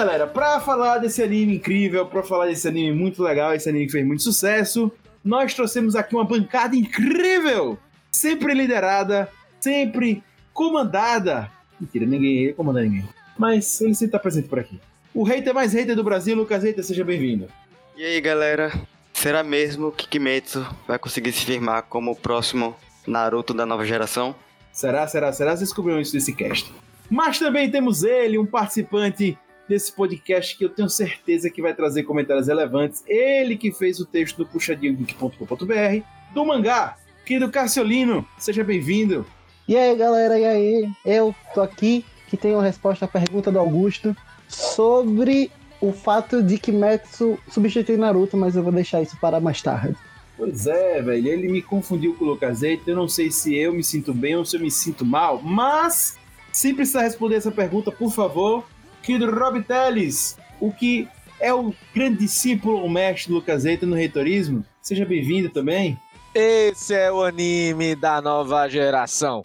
[0.00, 3.92] Galera, pra falar desse anime incrível, pra falar desse anime muito legal, esse anime que
[3.92, 4.90] fez muito sucesso,
[5.22, 7.78] nós trouxemos aqui uma bancada incrível!
[8.10, 9.28] Sempre liderada,
[9.60, 10.24] sempre
[10.54, 11.50] comandada.
[11.78, 13.06] Mentira, ninguém comanda ninguém.
[13.38, 14.80] Mas ele sempre tá presente por aqui.
[15.12, 17.48] O hater mais hater do Brasil, Lucas Hater, seja bem-vindo.
[17.94, 18.72] E aí, galera?
[19.12, 22.74] Será mesmo que Kimetsu vai conseguir se firmar como o próximo
[23.06, 24.34] Naruto da nova geração?
[24.72, 25.50] Será, será, será?
[25.50, 26.72] Vocês descobriram isso desse cast.
[27.10, 29.36] Mas também temos ele, um participante
[29.70, 33.04] desse podcast que eu tenho certeza que vai trazer comentários relevantes.
[33.06, 36.04] Ele que fez o texto do puxadinhogeek.com.br
[36.34, 39.24] do mangá, querido Cassiolino, seja bem-vindo.
[39.68, 40.90] E aí, galera, e aí?
[41.06, 44.16] Eu tô aqui que tenho a resposta à pergunta do Augusto
[44.48, 49.62] sobre o fato de que Metsu substitui Naruto, mas eu vou deixar isso para mais
[49.62, 49.94] tarde.
[50.36, 53.72] Pois é, velho, ele me confundiu com o Lucas Eito, eu não sei se eu
[53.72, 56.18] me sinto bem ou se eu me sinto mal, mas
[56.52, 58.64] se precisar responder essa pergunta, por favor,
[59.02, 61.08] querido Rob Teles, o que
[61.40, 64.64] é o grande discípulo ou mestre do Lucas Eita no reitorismo.
[64.82, 65.98] Seja bem-vindo também.
[66.34, 69.44] Esse é o anime da nova geração.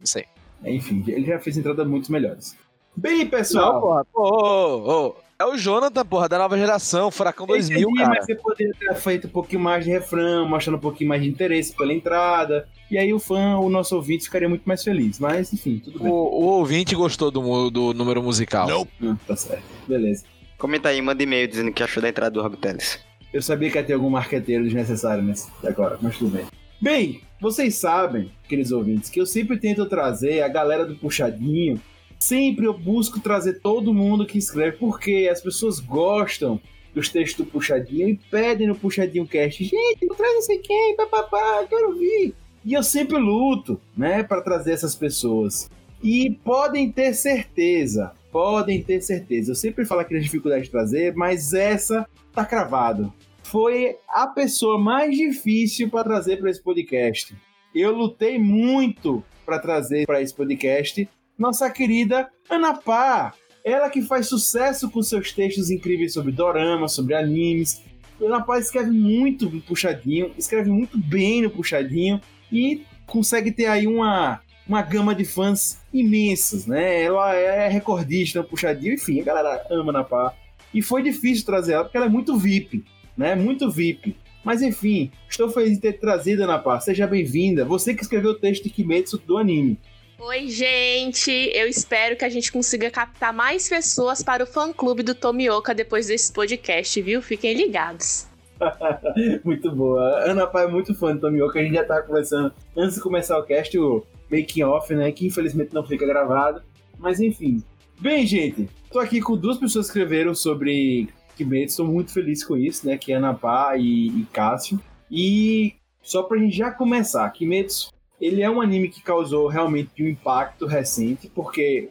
[0.00, 0.26] Isso aí.
[0.64, 2.56] Enfim, ele já fez entradas muito melhores.
[2.96, 3.74] Bem, pessoal.
[3.74, 4.06] Não, porra.
[4.14, 8.08] Oh, oh, É o Jonathan, porra, da nova geração, Furacão 2000, Entendi, cara.
[8.08, 11.28] Mas você poderia ter feito um pouquinho mais de refrão, mostrando um pouquinho mais de
[11.28, 12.68] interesse pela entrada.
[12.90, 15.20] E aí o fã, o nosso ouvinte, ficaria muito mais feliz.
[15.20, 16.10] Mas, enfim, tudo O, bem.
[16.10, 18.88] o ouvinte gostou do, do número musical.
[19.00, 19.62] Ah, tá certo.
[19.86, 20.24] Beleza.
[20.58, 22.98] Comenta aí, manda e-mail dizendo que achou da entrada do Rob Teles.
[23.32, 26.46] Eu sabia que ia ter algum marqueteiro desnecessário nesse agora, mas tudo bem.
[26.80, 31.80] Bem, vocês sabem, queridos ouvintes, que eu sempre tento trazer a galera do Puxadinho.
[32.18, 36.60] Sempre eu busco trazer todo mundo que escreve, porque as pessoas gostam
[36.94, 40.96] dos textos do Puxadinho e pedem no Puxadinho Cast, gente, não traz não sei quem,
[40.96, 42.34] papapá, quero ouvir.
[42.64, 45.70] E eu sempre luto, né, para trazer essas pessoas.
[46.02, 49.52] E podem ter certeza, podem ter certeza.
[49.52, 53.12] Eu sempre falo aqui das dificuldades de trazer, mas essa tá cravado.
[53.44, 57.34] Foi a pessoa mais difícil para trazer para esse podcast.
[57.74, 63.32] Eu lutei muito para trazer para esse podcast nossa querida Ana Pá.
[63.64, 67.82] Ela que faz sucesso com seus textos incríveis sobre dorama, sobre animes.
[68.20, 72.20] Ana Pá escreve muito no Puxadinho, escreve muito bem no Puxadinho
[72.50, 77.02] e consegue ter aí uma, uma gama de fãs imensas, né?
[77.02, 80.34] Ela é recordista no Puxadinho, enfim, a galera ama Ana Pá.
[80.74, 82.84] E foi difícil trazer ela porque ela é muito VIP,
[83.16, 83.34] né?
[83.34, 84.16] Muito VIP.
[84.44, 86.80] Mas enfim, estou feliz de ter trazido, Ana Pá.
[86.80, 87.64] Seja bem-vinda.
[87.64, 89.78] Você que escreveu o texto de Kimetsu do anime.
[90.20, 91.30] Oi, gente!
[91.30, 96.08] Eu espero que a gente consiga captar mais pessoas para o fã-clube do Tomioka depois
[96.08, 97.22] desse podcast, viu?
[97.22, 98.26] Fiquem ligados.
[99.44, 100.02] muito boa.
[100.28, 101.60] Ana Pai é muito fã do Tomioka.
[101.60, 105.12] A gente já tá conversando antes de começar o cast, o making off, né?
[105.12, 106.62] Que infelizmente não fica gravado.
[106.98, 107.62] Mas enfim.
[108.00, 111.74] Bem, gente, tô aqui com duas pessoas que escreveram sobre Kimetsu.
[111.74, 112.98] Estou muito feliz com isso, né?
[112.98, 114.80] Que é Ana Pá e, e Cássio.
[115.08, 120.08] E só pra gente já começar, Kimetsu ele é um anime que causou realmente um
[120.08, 121.90] impacto recente, porque.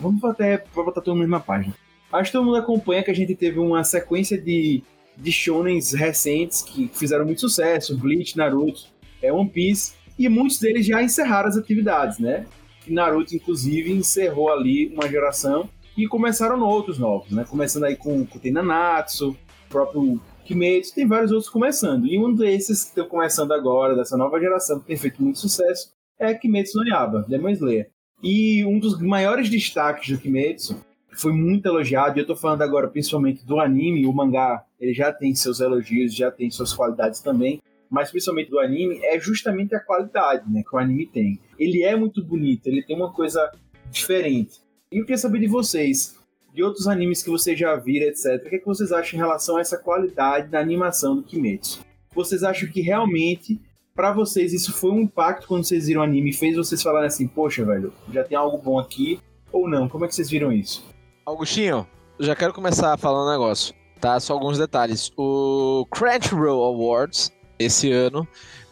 [0.00, 1.74] Vamos até pra botar todo mundo na página.
[2.12, 4.82] Acho que todo mundo acompanha que a gente teve uma sequência de,
[5.16, 8.86] de shonens recentes que fizeram muito sucesso: Bleach, Naruto,
[9.22, 12.46] é One Piece, e muitos deles já encerraram as atividades, né?
[12.86, 17.44] Naruto, inclusive, encerrou ali uma geração e começaram outros novos, né?
[17.48, 22.06] Começando aí com, o Tenanatsu, o próprio Kimetsu, tem vários outros começando.
[22.06, 25.92] E um desses que estão começando agora, dessa nova geração, que tem feito muito sucesso,
[26.18, 27.90] é Kimetsu no Yaba, Demon Slayer.
[28.22, 32.62] E um dos maiores destaques do Kimetsu, que foi muito elogiado, e eu tô falando
[32.62, 37.20] agora principalmente do anime, o mangá, ele já tem seus elogios, já tem suas qualidades
[37.20, 37.60] também,
[37.90, 41.38] mas principalmente do anime, é justamente a qualidade né, que o anime tem.
[41.58, 43.52] Ele é muito bonito, ele tem uma coisa
[43.90, 44.60] diferente.
[44.90, 46.17] E eu queria saber de vocês,
[46.52, 48.42] de outros animes que vocês já viram, etc.
[48.44, 51.80] O que, é que vocês acham em relação a essa qualidade da animação do Kimetsu?
[52.14, 53.60] Vocês acham que realmente,
[53.94, 57.06] para vocês, isso foi um impacto quando vocês viram o anime e fez vocês falarem
[57.06, 59.20] assim, poxa, velho, já tem algo bom aqui,
[59.52, 59.88] ou não?
[59.88, 60.84] Como é que vocês viram isso?
[61.24, 61.86] Augustinho,
[62.18, 64.18] já quero começar falando um negócio, tá?
[64.18, 65.12] Só alguns detalhes.
[65.16, 68.26] O Crunchyroll Awards, esse ano,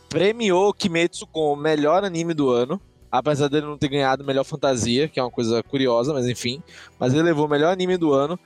[0.08, 2.81] premiou Kimetsu como o melhor anime do ano
[3.18, 6.62] Apesar dele não ter ganhado melhor fantasia, que é uma coisa curiosa, mas enfim.
[6.98, 8.38] Mas ele levou o melhor anime do ano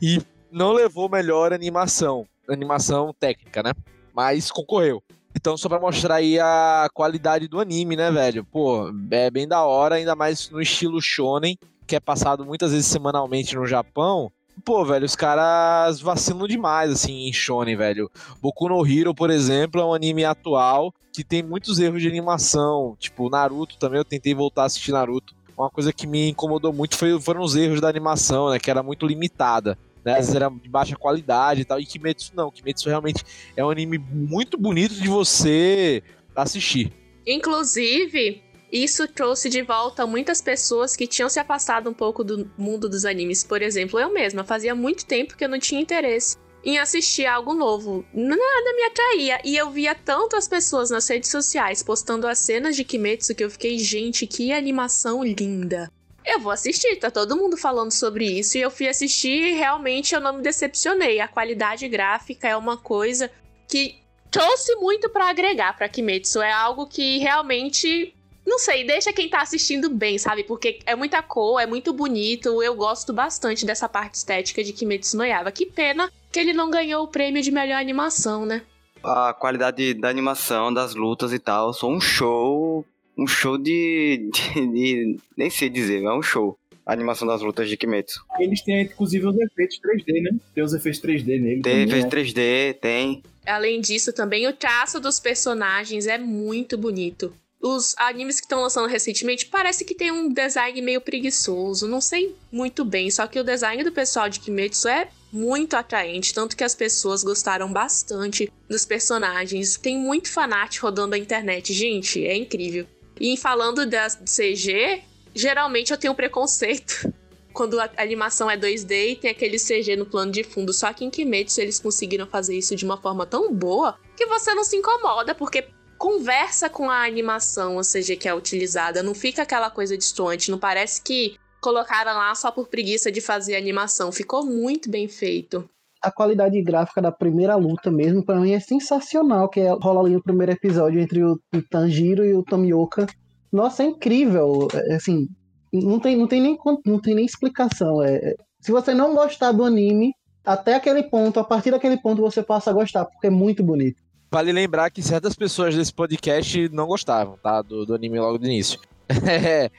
[0.00, 0.20] e
[0.50, 2.26] não levou melhor animação.
[2.48, 3.72] Animação técnica, né?
[4.14, 5.02] Mas concorreu.
[5.34, 8.44] Então, só pra mostrar aí a qualidade do anime, né, velho?
[8.44, 12.86] Pô, é bem da hora, ainda mais no estilo shonen, que é passado muitas vezes
[12.86, 14.30] semanalmente no Japão.
[14.64, 18.10] Pô, velho, os caras vacilam demais, assim, em shonen, velho.
[18.40, 22.96] Boku no Hero, por exemplo, é um anime atual que tem muitos erros de animação.
[22.98, 25.34] Tipo, Naruto também, eu tentei voltar a assistir Naruto.
[25.56, 28.58] Uma coisa que me incomodou muito foi, foram os erros da animação, né?
[28.58, 29.76] Que era muito limitada.
[30.04, 30.12] Né?
[30.12, 31.78] Às vezes era de baixa qualidade e tal.
[31.78, 32.50] E Kimetsu não.
[32.50, 33.24] Kimetsu realmente
[33.56, 36.02] é um anime muito bonito de você
[36.34, 36.92] assistir.
[37.26, 42.88] Inclusive, isso trouxe de volta muitas pessoas que tinham se afastado um pouco do mundo
[42.88, 43.44] dos animes.
[43.44, 47.52] Por exemplo, eu mesma fazia muito tempo que eu não tinha interesse em assistir algo
[47.52, 48.04] novo.
[48.14, 49.40] Nada me atraía.
[49.44, 53.44] E eu via tanto as pessoas nas redes sociais postando as cenas de Kimetsu que
[53.44, 55.90] eu fiquei, gente, que animação linda.
[56.24, 58.56] Eu vou assistir, tá todo mundo falando sobre isso.
[58.56, 61.20] E eu fui assistir e realmente eu não me decepcionei.
[61.20, 63.30] A qualidade gráfica é uma coisa
[63.68, 63.96] que
[64.30, 66.40] trouxe muito para agregar para Kimetsu.
[66.40, 68.14] É algo que realmente
[68.46, 70.42] não sei, deixa quem tá assistindo bem, sabe?
[70.42, 72.62] Porque é muita cor, é muito bonito.
[72.62, 75.52] Eu gosto bastante dessa parte estética de Kimetsu no Yaiba.
[75.52, 78.62] Que pena que ele não ganhou o prêmio de melhor animação, né?
[79.02, 82.84] A qualidade da animação, das lutas e tal, são um show.
[83.16, 85.16] Um show de, de, de.
[85.36, 86.58] Nem sei dizer, é um show.
[86.84, 88.24] A animação das lutas de Kimetsu.
[88.40, 90.30] Eles têm, inclusive, os efeitos 3D, né?
[90.52, 91.62] Tem os efeitos 3D nele.
[91.62, 93.22] Tem efeitos 3D, tem.
[93.46, 98.88] Além disso, também o traço dos personagens é muito bonito os animes que estão lançando
[98.88, 103.44] recentemente parece que tem um design meio preguiçoso, não sei muito bem, só que o
[103.44, 108.84] design do pessoal de Kimetsu é muito atraente, tanto que as pessoas gostaram bastante dos
[108.84, 109.78] personagens.
[109.78, 112.84] Tem muito fanático rodando a internet, gente, é incrível.
[113.18, 115.02] E falando da CG,
[115.32, 117.14] geralmente eu tenho preconceito
[117.54, 120.72] quando a animação é 2D e tem aquele CG no plano de fundo.
[120.72, 124.52] Só que em Kimetsu eles conseguiram fazer isso de uma forma tão boa que você
[124.54, 125.64] não se incomoda, porque
[126.02, 129.04] conversa com a animação, ou seja, que é utilizada.
[129.04, 133.54] Não fica aquela coisa distante, não parece que colocaram lá só por preguiça de fazer
[133.54, 134.10] animação.
[134.10, 135.64] Ficou muito bem feito.
[136.02, 140.14] a qualidade gráfica da primeira luta mesmo, pra mim é sensacional, que é, rola ali
[140.14, 143.06] no primeiro episódio entre o, o Tanjiro e o Tomioka.
[143.52, 144.66] Nossa, é incrível.
[144.74, 145.28] É, assim,
[145.72, 148.02] não tem, não tem, nem, não tem nem explicação.
[148.02, 150.12] É, é, se você não gostar do anime,
[150.44, 154.02] até aquele ponto, a partir daquele ponto você passa a gostar, porque é muito bonito.
[154.32, 157.60] Vale lembrar que certas pessoas desse podcast não gostavam, tá?
[157.60, 158.80] Do, do anime logo do início.
[159.28, 159.70] É,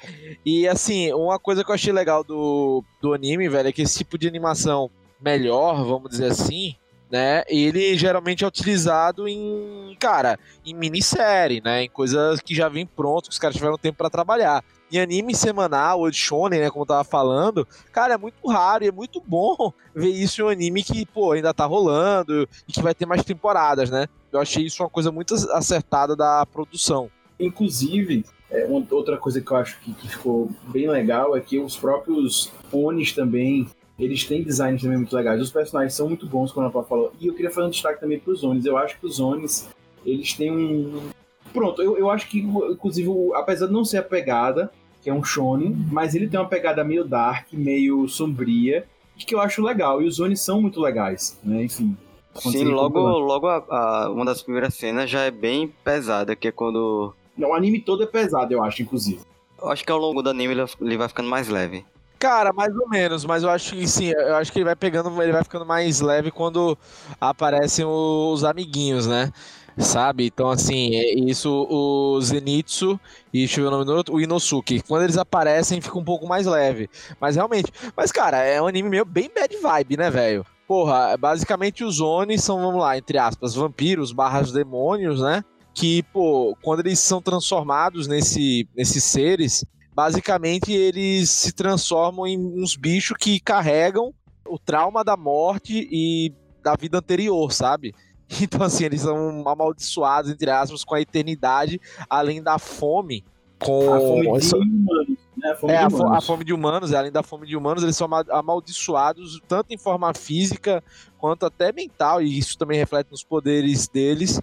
[0.45, 3.97] e assim, uma coisa que eu achei legal do, do anime, velho, é que esse
[3.97, 6.75] tipo de animação melhor, vamos dizer assim,
[7.09, 7.43] né?
[7.47, 11.83] Ele geralmente é utilizado em, cara, em minissérie, né?
[11.83, 14.63] Em coisas que já vem pronto, que os caras tiveram tempo para trabalhar.
[14.93, 18.83] Em anime semanal ou de shonen, né, como eu tava falando, cara, é muito raro
[18.83, 22.71] e é muito bom ver isso em um anime que, pô, ainda tá rolando e
[22.71, 24.05] que vai ter mais temporadas, né?
[24.31, 27.09] Eu achei isso uma coisa muito acertada da produção.
[27.39, 31.57] Inclusive, é, uma, outra coisa que eu acho que, que, ficou bem legal é que
[31.57, 35.41] os próprios Onis também, eles têm designs também muito legais.
[35.41, 37.13] Os personagens são muito bons, como a Paula falou.
[37.19, 38.63] E eu queria fazer um destaque também para os Onis.
[38.63, 39.67] Eu acho que os Onis,
[40.05, 41.09] eles têm um...
[41.51, 44.71] Pronto, eu, eu acho que, inclusive, apesar de não ser a pegada,
[45.03, 48.85] que é um shonen, mas ele tem uma pegada meio dark, meio sombria,
[49.17, 50.01] que eu acho legal.
[50.01, 51.63] E os Onis são muito legais, né?
[51.63, 51.95] Enfim,
[52.35, 56.51] Sim, logo, logo a, a, uma das primeiras cenas já é bem pesada, que é
[56.51, 59.21] quando não, o anime todo é pesado, eu acho, inclusive.
[59.59, 61.85] Eu acho que ao longo do anime ele, ele vai ficando mais leve.
[62.19, 65.21] Cara, mais ou menos, mas eu acho que sim, eu acho que ele vai pegando,
[65.21, 66.77] ele vai ficando mais leve quando
[67.19, 69.31] aparecem os amiguinhos, né?
[69.77, 70.27] Sabe?
[70.27, 72.99] Então, assim, é isso, o Zenitsu
[73.33, 74.81] e deixa eu ver o nome do outro, o Inosuke.
[74.87, 76.89] Quando eles aparecem, fica um pouco mais leve.
[77.19, 77.71] Mas realmente.
[77.95, 80.45] Mas, cara, é um anime meio bem bad vibe, né, velho?
[80.67, 85.43] Porra, basicamente os Oni são, vamos lá, entre aspas, vampiros barras demônios, né?
[85.73, 92.75] que, pô, quando eles são transformados nesse, nesses seres, basicamente eles se transformam em uns
[92.75, 94.13] bichos que carregam
[94.47, 97.93] o trauma da morte e da vida anterior, sabe?
[98.41, 103.23] Então, assim, eles são amaldiçoados, entre aspas, com a eternidade, além da fome.
[103.59, 103.93] Com...
[103.93, 105.17] A fome de humanos.
[105.37, 105.51] Né?
[105.51, 107.95] A, fome é, de a, a fome de humanos, além da fome de humanos, eles
[107.95, 110.83] são amaldiçoados tanto em forma física
[111.17, 114.41] quanto até mental, e isso também reflete nos poderes deles,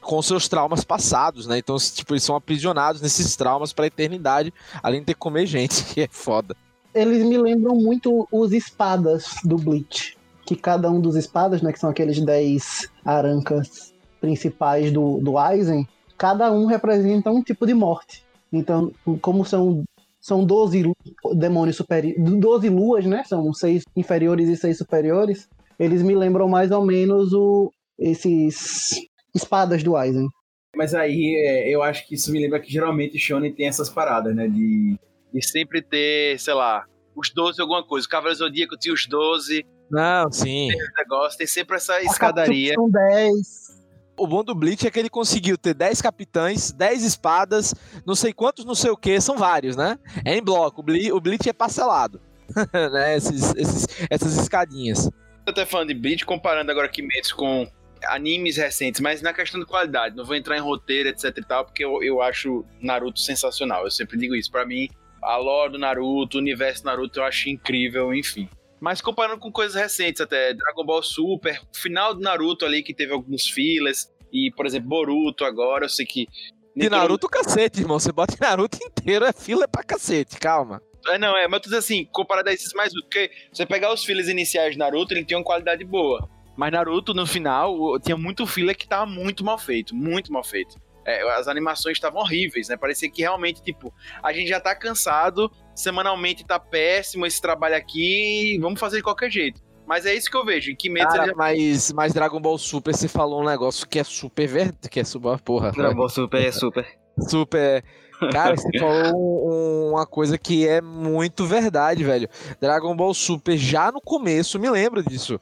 [0.00, 1.58] com seus traumas passados, né?
[1.58, 5.84] Então, tipo, eles são aprisionados nesses traumas pra eternidade, além de ter que comer gente,
[5.92, 6.56] que é foda.
[6.94, 10.16] Eles me lembram muito os espadas do Bleach.
[10.54, 11.72] Que cada um dos espadas, né?
[11.72, 17.74] Que são aqueles 10 arancas principais do, do Aizen, cada um representa um tipo de
[17.74, 18.22] morte.
[18.52, 19.82] Então, como são,
[20.20, 20.92] são 12
[21.34, 23.24] demônios superiores, 12 luas, né?
[23.24, 25.48] São seis inferiores e seis superiores.
[25.78, 28.90] Eles me lembram mais ou menos o, esses
[29.34, 30.28] espadas do Aizen.
[30.76, 34.34] Mas aí é, eu acho que isso me lembra que geralmente Shonen tem essas paradas,
[34.36, 34.46] né?
[34.48, 34.96] De,
[35.32, 36.84] de sempre ter, sei lá,
[37.16, 38.06] os 12 alguma coisa.
[38.06, 39.64] O Cavaleiro Zodíaco tinha os 12.
[39.92, 40.68] Não, sim.
[40.68, 42.72] Tem negócio, tem sempre essa escadaria.
[42.72, 43.82] São 10.
[44.16, 47.74] O bom do Bleach é que ele conseguiu ter 10 capitães, 10 espadas,
[48.06, 49.98] não sei quantos, não sei o que, são vários, né?
[50.24, 52.20] É em bloco, o Bleach, o Bleach é parcelado,
[52.72, 53.16] né?
[53.16, 55.10] Esses, esses, essas escadinhas.
[55.46, 57.68] Eu tô falando de Bleach, comparando agora Kimetsu com
[58.06, 61.64] animes recentes, mas na questão de qualidade, não vou entrar em roteiro, etc e tal,
[61.64, 63.84] porque eu, eu acho Naruto sensacional.
[63.84, 64.50] Eu sempre digo isso.
[64.50, 64.88] para mim,
[65.22, 68.48] a lore do Naruto, o universo Naruto, eu acho incrível, enfim.
[68.82, 72.92] Mas comparando com coisas recentes, até Dragon Ball Super, o final do Naruto ali, que
[72.92, 76.26] teve alguns filas, e, por exemplo, Boruto agora, eu sei que.
[76.74, 77.30] E Naruto, todo...
[77.30, 78.00] cacete, irmão.
[78.00, 80.82] Você bota Naruto inteiro, é fila pra cacete, calma.
[81.06, 82.92] É, não, é, mas tu diz assim, comparado a esses mais.
[82.92, 86.28] Porque você pegar os filas iniciais de Naruto, ele tem uma qualidade boa.
[86.56, 90.76] Mas Naruto, no final, tinha muito filler que tava muito mal feito, muito mal feito.
[91.04, 92.76] É, as animações estavam horríveis, né?
[92.76, 98.58] Parecia que realmente, tipo, a gente já tá cansado, semanalmente tá péssimo esse trabalho aqui,
[98.60, 99.60] vamos fazer de qualquer jeito.
[99.86, 101.08] Mas é isso que eu vejo, em Kimetsu...
[101.08, 101.34] Cara, já...
[101.34, 105.04] mas, mas Dragon Ball Super, você falou um negócio que é super verdade, que é
[105.04, 105.72] super, porra.
[105.72, 106.86] Dragon Ball Super é super.
[107.28, 107.84] Super...
[108.32, 112.28] Cara, você falou uma coisa que é muito verdade, velho.
[112.60, 115.40] Dragon Ball Super, já no começo, me lembro disso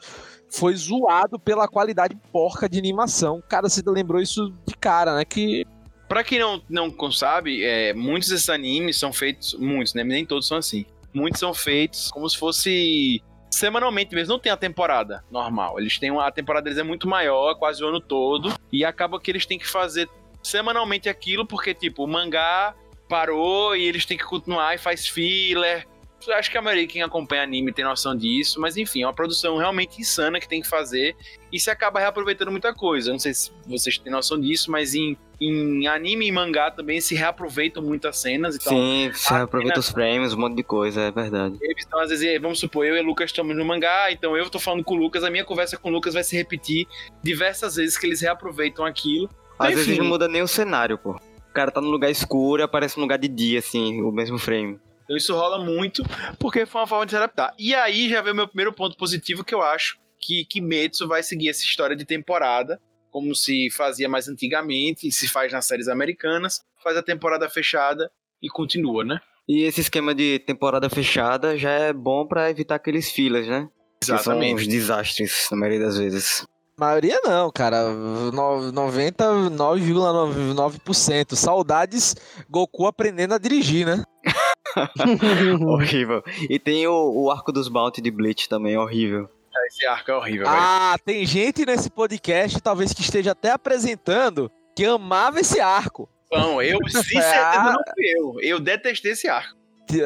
[0.50, 3.42] foi zoado pela qualidade porca de animação.
[3.48, 5.24] Cara, você lembrou isso de cara, né?
[5.24, 5.64] Que.
[6.10, 9.54] Pra quem não, não sabe, é, muitos desses animes são feitos.
[9.54, 10.02] Muitos, né?
[10.02, 10.84] Nem todos são assim.
[11.14, 15.78] Muitos são feitos como se fosse semanalmente mesmo, não tem a temporada normal.
[15.78, 19.20] Eles têm uma, a temporada deles é muito maior, quase o ano todo, e acaba
[19.20, 20.08] que eles têm que fazer
[20.42, 22.74] semanalmente aquilo, porque, tipo, o mangá
[23.08, 25.86] parou e eles têm que continuar e faz filler.
[26.28, 29.56] Acho que a maioria quem acompanha anime tem noção disso, mas enfim, é uma produção
[29.56, 31.16] realmente insana que tem que fazer
[31.52, 33.10] e se acaba reaproveitando muita coisa.
[33.10, 37.14] Não sei se vocês têm noção disso, mas em, em anime e mangá também se
[37.14, 38.56] reaproveitam muitas cenas.
[38.56, 41.58] Então, Sim, você aproveita os frames, um monte de coisa, é verdade.
[41.62, 44.58] Então, às vezes, vamos supor, eu e o Lucas estamos no mangá, então eu tô
[44.58, 46.86] falando com o Lucas, a minha conversa com o Lucas vai se repetir
[47.22, 49.28] diversas vezes que eles reaproveitam aquilo.
[49.58, 49.76] Às Enfim.
[49.76, 51.12] vezes não muda nem o cenário, pô.
[51.12, 54.38] O cara tá num lugar escuro e aparece num lugar de dia, assim, o mesmo
[54.38, 54.78] frame.
[55.10, 56.04] Então isso rola muito,
[56.38, 57.52] porque foi uma forma de se adaptar.
[57.58, 61.20] E aí já veio o meu primeiro ponto positivo, que eu acho que Kimetsu vai
[61.20, 65.88] seguir essa história de temporada, como se fazia mais antigamente, e se faz nas séries
[65.88, 68.08] americanas, faz a temporada fechada
[68.40, 69.18] e continua, né?
[69.48, 73.68] E esse esquema de temporada fechada já é bom pra evitar aqueles filas, né?
[74.00, 76.46] Que são uns desastres, na maioria das vezes.
[76.78, 77.90] Maioria não, cara.
[77.90, 81.34] No- 99,99%.
[81.34, 82.14] Saudades
[82.48, 84.04] Goku aprendendo a dirigir, né?
[85.66, 86.22] horrível.
[86.48, 89.28] E tem o, o arco dos Bounty de Bleach também, horrível.
[89.66, 90.58] Esse arco é horrível, velho.
[90.58, 96.08] Ah, tem gente nesse podcast, talvez que esteja até apresentando, que amava esse arco.
[96.30, 98.40] Não, eu, se certeza não fui eu.
[98.40, 99.56] Eu detestei esse arco.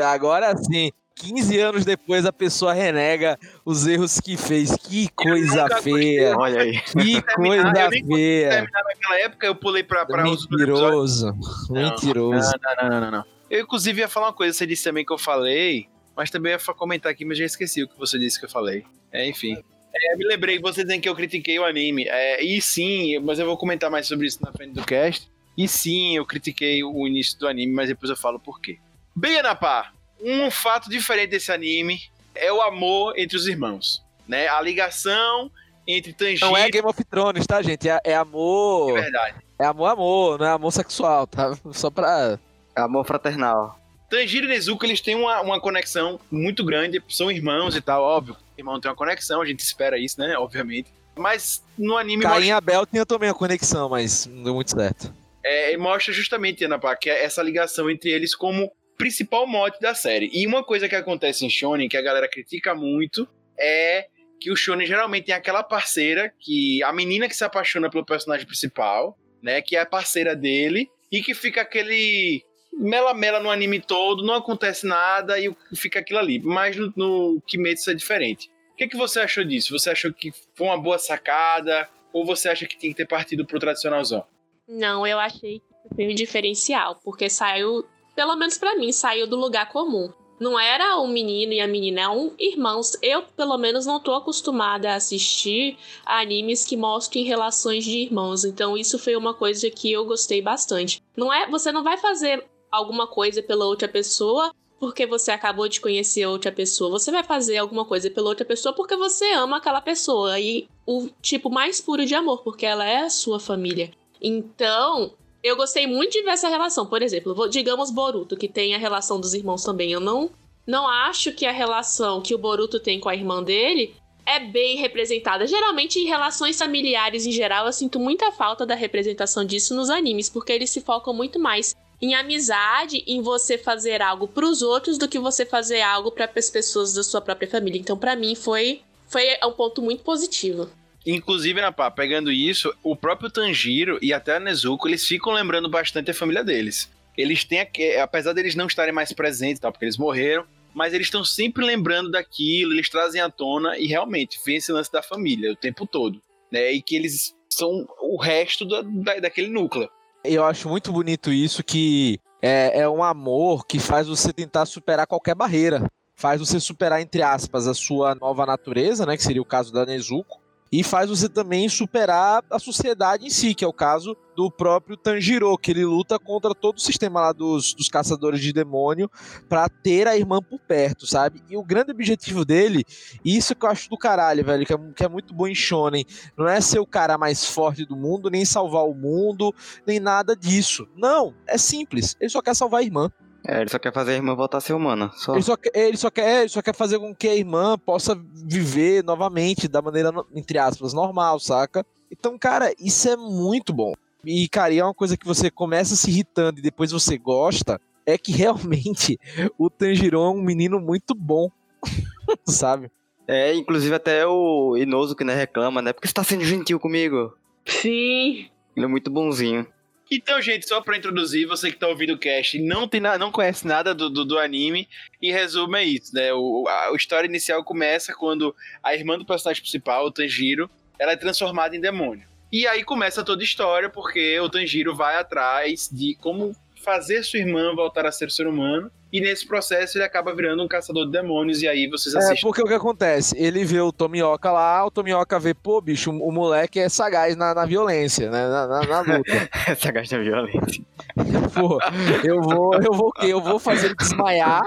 [0.02, 4.76] Agora sim, 15 anos depois a pessoa renega os erros que fez.
[4.76, 6.36] Que coisa feia.
[6.36, 6.80] Olha aí.
[6.80, 8.50] Que coisa eu nem feia.
[8.50, 10.22] terminar naquela época, eu pulei pra, pra.
[10.22, 11.34] Mentiroso.
[11.68, 12.52] Não, Mentiroso.
[12.62, 13.33] Não, não, não, não, não.
[13.54, 16.58] Eu, inclusive, ia falar uma coisa, você disse também que eu falei, mas também ia
[16.58, 18.84] comentar aqui, mas já esqueci o que você disse que eu falei.
[19.12, 19.56] É, enfim.
[19.94, 22.04] É, me lembrei, você dizendo que eu critiquei o anime.
[22.08, 25.30] É, e sim, mas eu vou comentar mais sobre isso na frente do cast.
[25.56, 28.76] E sim, eu critiquei o início do anime, mas depois eu falo por quê.
[29.14, 32.00] Bem, Anapá, um fato diferente desse anime
[32.34, 34.02] é o amor entre os irmãos.
[34.26, 34.48] Né?
[34.48, 35.48] A ligação
[35.86, 37.88] entre Tanjiro Não é Game of Thrones, tá, gente?
[37.88, 38.98] É, é amor.
[38.98, 39.36] é verdade.
[39.60, 41.56] É amor, amor, não é amor sexual, tá?
[41.70, 42.36] Só pra.
[42.76, 43.78] Amor fraternal.
[44.10, 48.36] Tanjiro e Nezuko, eles têm uma, uma conexão muito grande, são irmãos e tal, óbvio.
[48.56, 50.36] Irmão tem uma conexão, a gente espera isso, né?
[50.36, 50.90] Obviamente.
[51.16, 54.70] Mas no anime Caim mostra, e Abel tinha também a conexão, mas não deu muito
[54.70, 55.12] certo.
[55.44, 59.94] é, mostra justamente, Ana Pá, que é essa ligação entre eles como principal mote da
[59.94, 60.30] série.
[60.32, 63.28] E uma coisa que acontece em Shonen, que a galera critica muito,
[63.58, 64.06] é
[64.40, 68.46] que o Shonen geralmente tem aquela parceira, que a menina que se apaixona pelo personagem
[68.46, 69.60] principal, né?
[69.60, 72.42] Que é a parceira dele, e que fica aquele
[72.78, 76.38] mela-mela no anime todo, não acontece nada e fica aquilo ali.
[76.40, 78.50] Mas no, no Kimetsu é diferente.
[78.72, 79.78] O que, que você achou disso?
[79.78, 81.88] Você achou que foi uma boa sacada?
[82.12, 84.24] Ou você acha que tinha que ter partido pro tradicionalzão?
[84.68, 87.84] Não, eu achei que foi um diferencial, porque saiu,
[88.16, 90.12] pelo menos pra mim, saiu do lugar comum.
[90.40, 92.98] Não era um menino e a menina, é um irmãos.
[93.00, 98.44] Eu, pelo menos, não tô acostumada a assistir animes que mostrem relações de irmãos.
[98.44, 101.00] Então, isso foi uma coisa que eu gostei bastante.
[101.16, 105.80] Não é, você não vai fazer alguma coisa pela outra pessoa porque você acabou de
[105.80, 106.90] conhecer outra pessoa.
[106.90, 110.38] Você vai fazer alguma coisa pela outra pessoa porque você ama aquela pessoa.
[110.38, 113.90] E o tipo mais puro de amor, porque ela é a sua família.
[114.20, 116.86] Então, eu gostei muito de ver essa relação.
[116.86, 119.90] Por exemplo, digamos Boruto, que tem a relação dos irmãos também.
[119.90, 120.30] Eu não,
[120.66, 123.94] não acho que a relação que o Boruto tem com a irmã dele
[124.26, 125.46] é bem representada.
[125.46, 130.30] Geralmente, em relações familiares em geral, eu sinto muita falta da representação disso nos animes,
[130.30, 135.08] porque eles se focam muito mais em amizade, em você fazer algo pros outros, do
[135.08, 137.80] que você fazer algo para as pessoas da sua própria família.
[137.80, 140.68] Então, pra mim, foi, foi um ponto muito positivo.
[141.06, 146.10] Inclusive, na pegando isso, o próprio Tanjiro e até a Nezuko, eles ficam lembrando bastante
[146.10, 146.90] a família deles.
[147.16, 151.06] Eles têm, aque- apesar deles não estarem mais presentes, tal, porque eles morreram, mas eles
[151.06, 155.52] estão sempre lembrando daquilo, eles trazem à tona e realmente vem esse lance da família
[155.52, 156.72] o tempo todo, né?
[156.72, 159.88] E que eles são o resto da, da- daquele núcleo.
[160.24, 165.06] Eu acho muito bonito isso, que é, é um amor que faz você tentar superar
[165.06, 165.86] qualquer barreira.
[166.16, 169.16] Faz você superar, entre aspas, a sua nova natureza, né?
[169.16, 170.40] Que seria o caso da Nezuko.
[170.74, 174.96] E faz você também superar a sociedade em si, que é o caso do próprio
[174.96, 179.08] Tanjiro, que ele luta contra todo o sistema lá dos, dos caçadores de demônio
[179.48, 181.40] pra ter a irmã por perto, sabe?
[181.48, 182.82] E o grande objetivo dele,
[183.24, 186.04] isso que eu acho do caralho, velho, que é, que é muito bom em Shonen,
[186.36, 189.54] não é ser o cara mais forte do mundo, nem salvar o mundo,
[189.86, 190.88] nem nada disso.
[190.96, 192.16] Não, é simples.
[192.18, 193.12] Ele só quer salvar a irmã.
[193.46, 195.10] É, ele só quer fazer a irmã voltar a ser humana.
[195.14, 195.34] Só.
[195.34, 198.18] Ele só quer, ele só quer, ele só quer fazer com que a irmã possa
[198.32, 201.84] viver novamente da maneira, entre aspas, normal, saca?
[202.10, 203.92] Então, cara, isso é muito bom.
[204.24, 207.78] E, cara, e é uma coisa que você começa se irritando e depois você gosta,
[208.06, 209.18] é que realmente
[209.58, 211.50] o Tanjiro é um menino muito bom,
[212.46, 212.90] sabe?
[213.26, 215.92] É, inclusive até o Inoso que né, reclama, né?
[215.92, 217.36] Porque você tá sendo gentil comigo.
[217.66, 218.48] Sim.
[218.76, 219.66] Ele é muito bonzinho.
[220.10, 223.32] Então, gente, só pra introduzir, você que tá ouvindo o cast não, tem na, não
[223.32, 224.88] conhece nada do, do, do anime,
[225.20, 226.32] em resumo é isso, né?
[226.32, 231.12] O, a, a história inicial começa quando a irmã do personagem principal, o Tanjiro, ela
[231.12, 232.26] é transformada em demônio.
[232.52, 237.38] E aí começa toda a história, porque o Tanjiro vai atrás de como fazer sua
[237.40, 238.90] irmã voltar a ser ser humano.
[239.12, 241.62] E nesse processo ele acaba virando um caçador de demônios.
[241.62, 242.40] E aí vocês É, assistem.
[242.42, 243.36] porque o que acontece?
[243.38, 247.54] Ele vê o Tomioka lá, o Tomioka vê, pô, bicho, o moleque é sagaz na,
[247.54, 248.48] na violência, né?
[248.48, 249.48] Na, na- na luta.
[249.70, 250.84] Essa gasta violência.
[251.54, 251.78] Pô,
[252.24, 253.26] eu vou, eu vou o quê?
[253.26, 254.62] Eu vou fazer ele desmaiar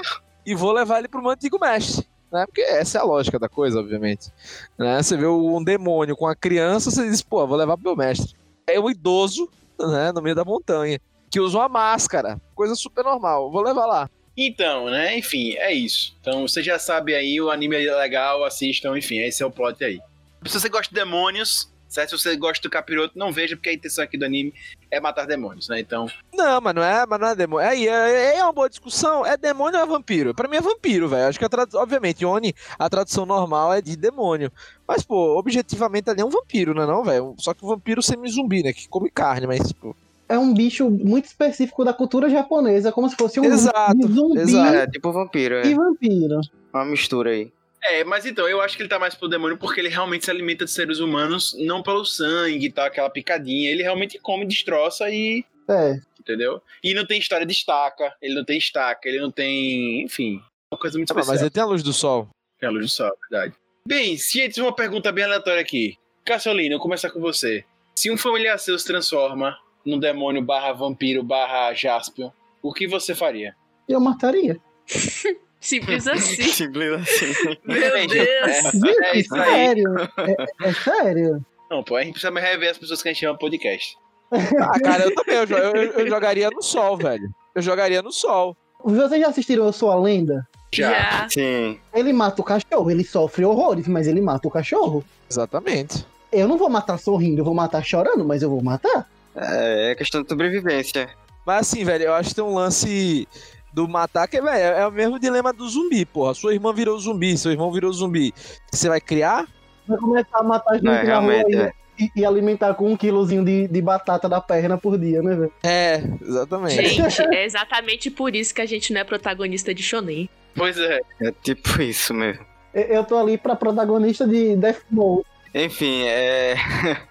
[0.46, 2.08] e vou levar ele pro meu antigo mestre.
[2.32, 2.46] Né?
[2.46, 4.32] Porque essa é a lógica da coisa, obviamente.
[4.78, 5.02] Né?
[5.04, 8.34] Você vê um demônio com a criança, você diz, pô, vou levar pro meu mestre.
[8.66, 9.50] É um idoso,
[9.80, 11.00] né, no meio da montanha,
[11.30, 13.52] que usa uma máscara, coisa super normal.
[13.52, 14.10] Vou levar lá.
[14.36, 15.18] Então, né?
[15.18, 16.16] Enfim, é isso.
[16.22, 19.84] Então você já sabe aí, o anime é legal, assistam, enfim, esse é o plot
[19.84, 20.00] aí.
[20.46, 22.16] Se você gosta de demônios, certo?
[22.16, 24.54] Se você gosta do capiroto, não veja, porque a intenção aqui do anime
[24.92, 25.80] é matar demônios, né?
[25.80, 27.68] Então, Não, mas não é, mas não é demônio.
[27.68, 29.26] Aí é, é uma boa discussão.
[29.26, 30.36] É demônio ou é vampiro?
[30.36, 31.28] Pra mim é vampiro, velho.
[31.28, 34.52] Acho que a tradução, obviamente, Oni, a tradução normal é de demônio.
[34.88, 37.36] Mas, pô, objetivamente ali é um vampiro, né, não, velho?
[37.40, 38.72] Só que o vampiro semi-zumbi, né?
[38.72, 39.96] Que come carne, mas, tipo.
[40.30, 44.76] É um bicho muito específico da cultura japonesa, como se fosse um Exato, zumbi exato.
[44.76, 45.76] É tipo vampiro, e é.
[45.76, 46.42] vampiro.
[46.74, 47.52] Uma mistura aí.
[47.82, 50.32] É, mas então, eu acho que ele tá mais pro demônio porque ele realmente se
[50.32, 53.72] alimenta de seres humanos, não pelo sangue e tal, aquela picadinha.
[53.72, 55.46] Ele realmente come, destroça e.
[55.70, 55.98] É.
[56.20, 56.62] Entendeu?
[56.84, 60.02] E não tem história de estaca, ele não tem estaca, ele não tem.
[60.04, 60.42] Enfim,
[60.74, 61.34] uma coisa muito Ah, especial.
[61.34, 62.28] mas ele tem a luz do sol.
[62.62, 63.54] É a luz do sol, verdade.
[63.88, 65.96] Bem, gente, uma pergunta bem aleatória aqui.
[66.26, 67.64] Cassolino, eu vou começar com você.
[67.96, 72.30] Se um familiar seu se transforma num demônio barra vampiro barra jaspion,
[72.62, 73.56] o que você faria?
[73.88, 74.60] Eu mataria.
[75.60, 76.44] Simples assim.
[76.52, 77.58] Simples assim.
[77.66, 78.84] Meu gente, Deus.
[79.04, 79.46] É isso aí.
[79.54, 79.94] sério.
[80.18, 81.46] É, é sério.
[81.70, 83.98] Não, pô, a gente precisa rever as pessoas que a gente chama podcast.
[84.60, 85.36] Ah, cara, eu também.
[85.36, 87.30] Eu, eu- eu jogaria no sol, velho.
[87.56, 88.56] Eu jogaria no sol.
[88.84, 90.46] Vocês já assistiram Eu Sou a Lenda?
[90.74, 91.28] Já.
[91.30, 91.80] Sim.
[91.94, 95.04] Ele mata o cachorro, ele sofre horrores, mas ele mata o cachorro.
[95.32, 96.06] Exatamente.
[96.32, 99.10] Eu não vou matar sorrindo, eu vou matar chorando, mas eu vou matar.
[99.38, 101.10] É, é questão de sobrevivência.
[101.46, 103.28] Mas assim, velho, eu acho que tem um lance
[103.72, 106.34] do matar que, velho, é o mesmo dilema do zumbi, porra.
[106.34, 108.34] Sua irmã virou zumbi, seu irmão virou zumbi.
[108.72, 109.46] Você vai criar?
[109.88, 111.72] Vai começar a matar gente Não, é, na rua e, é.
[112.00, 115.54] e- e alimentar com um quilozinho de, de batata da perna por dia, né, velho?
[115.64, 116.86] É, exatamente.
[116.90, 120.28] Gente, é exatamente por isso que a gente não é protagonista de Shonen.
[120.56, 121.00] Pois é.
[121.22, 122.44] É tipo isso mesmo.
[122.74, 125.26] Eu, eu tô ali pra protagonista de Death Note.
[125.54, 126.56] Enfim, é.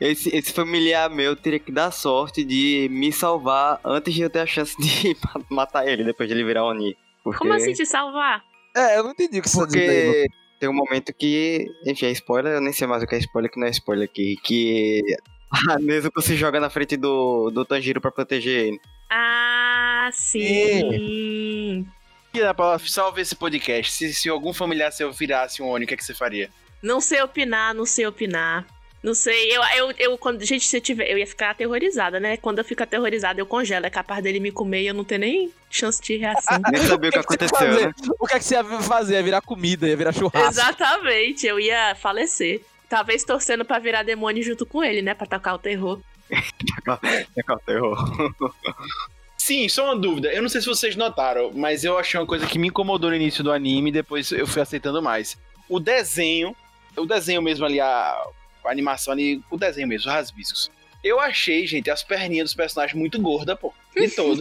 [0.00, 4.40] Esse, esse familiar meu teria que dar sorte de me salvar antes de eu ter
[4.40, 6.96] a chance de ma- matar ele depois de ele virar Oni.
[7.22, 8.42] Porque, Como assim te salvar?
[8.74, 10.26] É, eu não entendi o que você tá Porque
[10.58, 11.66] tem um momento que.
[11.86, 14.04] Enfim, é spoiler, eu nem sei mais o que é spoiler, que não é spoiler
[14.08, 14.36] aqui.
[14.42, 15.02] Que
[15.68, 18.80] a Nezuko se joga na frente do, do Tanjiro pra proteger ele.
[19.10, 21.86] Ah, sim.
[22.32, 23.92] E dá pra salvar esse podcast.
[23.92, 26.48] Se, se algum familiar seu virasse um Oni, o que, é que você faria?
[26.82, 28.66] Não sei opinar, não sei opinar.
[29.02, 32.36] Não sei, eu, eu, eu quando, gente, se eu tiver, eu ia ficar aterrorizada, né?
[32.36, 33.86] Quando eu fico aterrorizada, eu congelo.
[33.86, 36.60] É capaz dele me comer e eu não ter nem chance de reação.
[36.70, 37.94] Nem sabia o que aconteceu, né?
[38.18, 39.14] O que é que você ia fazer?
[39.14, 40.48] Ia virar comida, ia virar churrasco.
[40.48, 42.60] Exatamente, eu ia falecer.
[42.90, 45.14] Talvez torcendo pra virar demônio junto com ele, né?
[45.14, 46.00] Pra tocar o terror.
[47.46, 48.32] Com o terror.
[49.38, 50.32] Sim, só uma dúvida.
[50.32, 53.16] Eu não sei se vocês notaram, mas eu achei uma coisa que me incomodou no
[53.16, 55.38] início do anime e depois eu fui aceitando mais.
[55.68, 56.54] O desenho,
[56.96, 58.26] o desenho mesmo ali, a,
[58.64, 60.70] a animação ali, o desenho mesmo, os rasbiscos.
[61.02, 63.72] Eu achei, gente, as perninhas dos personagens muito gordas, pô.
[63.94, 64.38] De todo.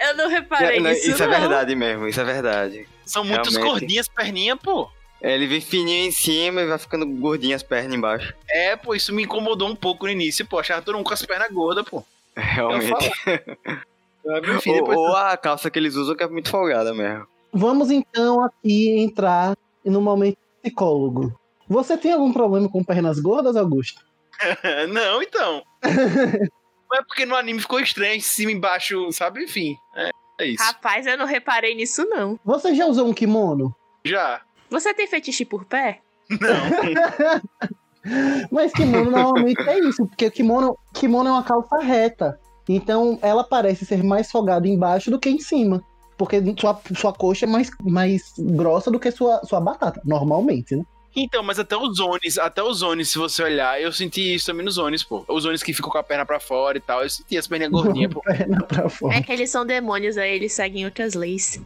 [0.00, 1.40] Eu não reparei Não, nisso, isso é não.
[1.40, 2.88] verdade mesmo, isso é verdade.
[3.04, 4.88] São muitas gordinhas perninhas, pô.
[5.20, 8.32] É, Ele vem fininho em cima e vai ficando gordinho as pernas embaixo.
[8.48, 10.58] É, pô, isso me incomodou um pouco no início, pô.
[10.58, 12.04] Achava todo mundo com as pernas gordas, pô.
[12.36, 13.10] É, Realmente.
[14.24, 14.98] Ou, depois...
[14.98, 17.26] ou a calça que eles usam que é muito folgada mesmo.
[17.50, 21.32] Vamos então aqui entrar no momento psicólogo.
[21.68, 24.00] Você tem algum problema com pernas gordas, Augusto?
[24.92, 25.62] não, então.
[26.90, 29.44] Não é porque no anime ficou estranho, em cima e embaixo, sabe?
[29.44, 30.64] Enfim, é, é isso.
[30.64, 32.40] Rapaz, eu não reparei nisso, não.
[32.42, 33.76] Você já usou um kimono?
[34.02, 34.40] Já.
[34.70, 36.00] Você tem fetiche por pé?
[36.30, 37.68] Não.
[38.50, 42.40] Mas kimono normalmente é isso, porque kimono, kimono é uma calça reta.
[42.66, 45.82] Então ela parece ser mais folgada embaixo do que em cima.
[46.16, 50.84] Porque sua, sua coxa é mais, mais grossa do que sua, sua batata, normalmente, né?
[51.22, 54.64] Então, mas até os zones, até os zones, se você olhar, eu senti isso também
[54.64, 55.24] nos zones, pô.
[55.28, 57.72] Os zones que ficam com a perna pra fora e tal, eu senti as perninhas
[57.72, 58.20] gordinhas, pô.
[58.22, 59.16] Perna pra fora.
[59.16, 61.60] É que eles são demônios, aí eles seguem outras leis.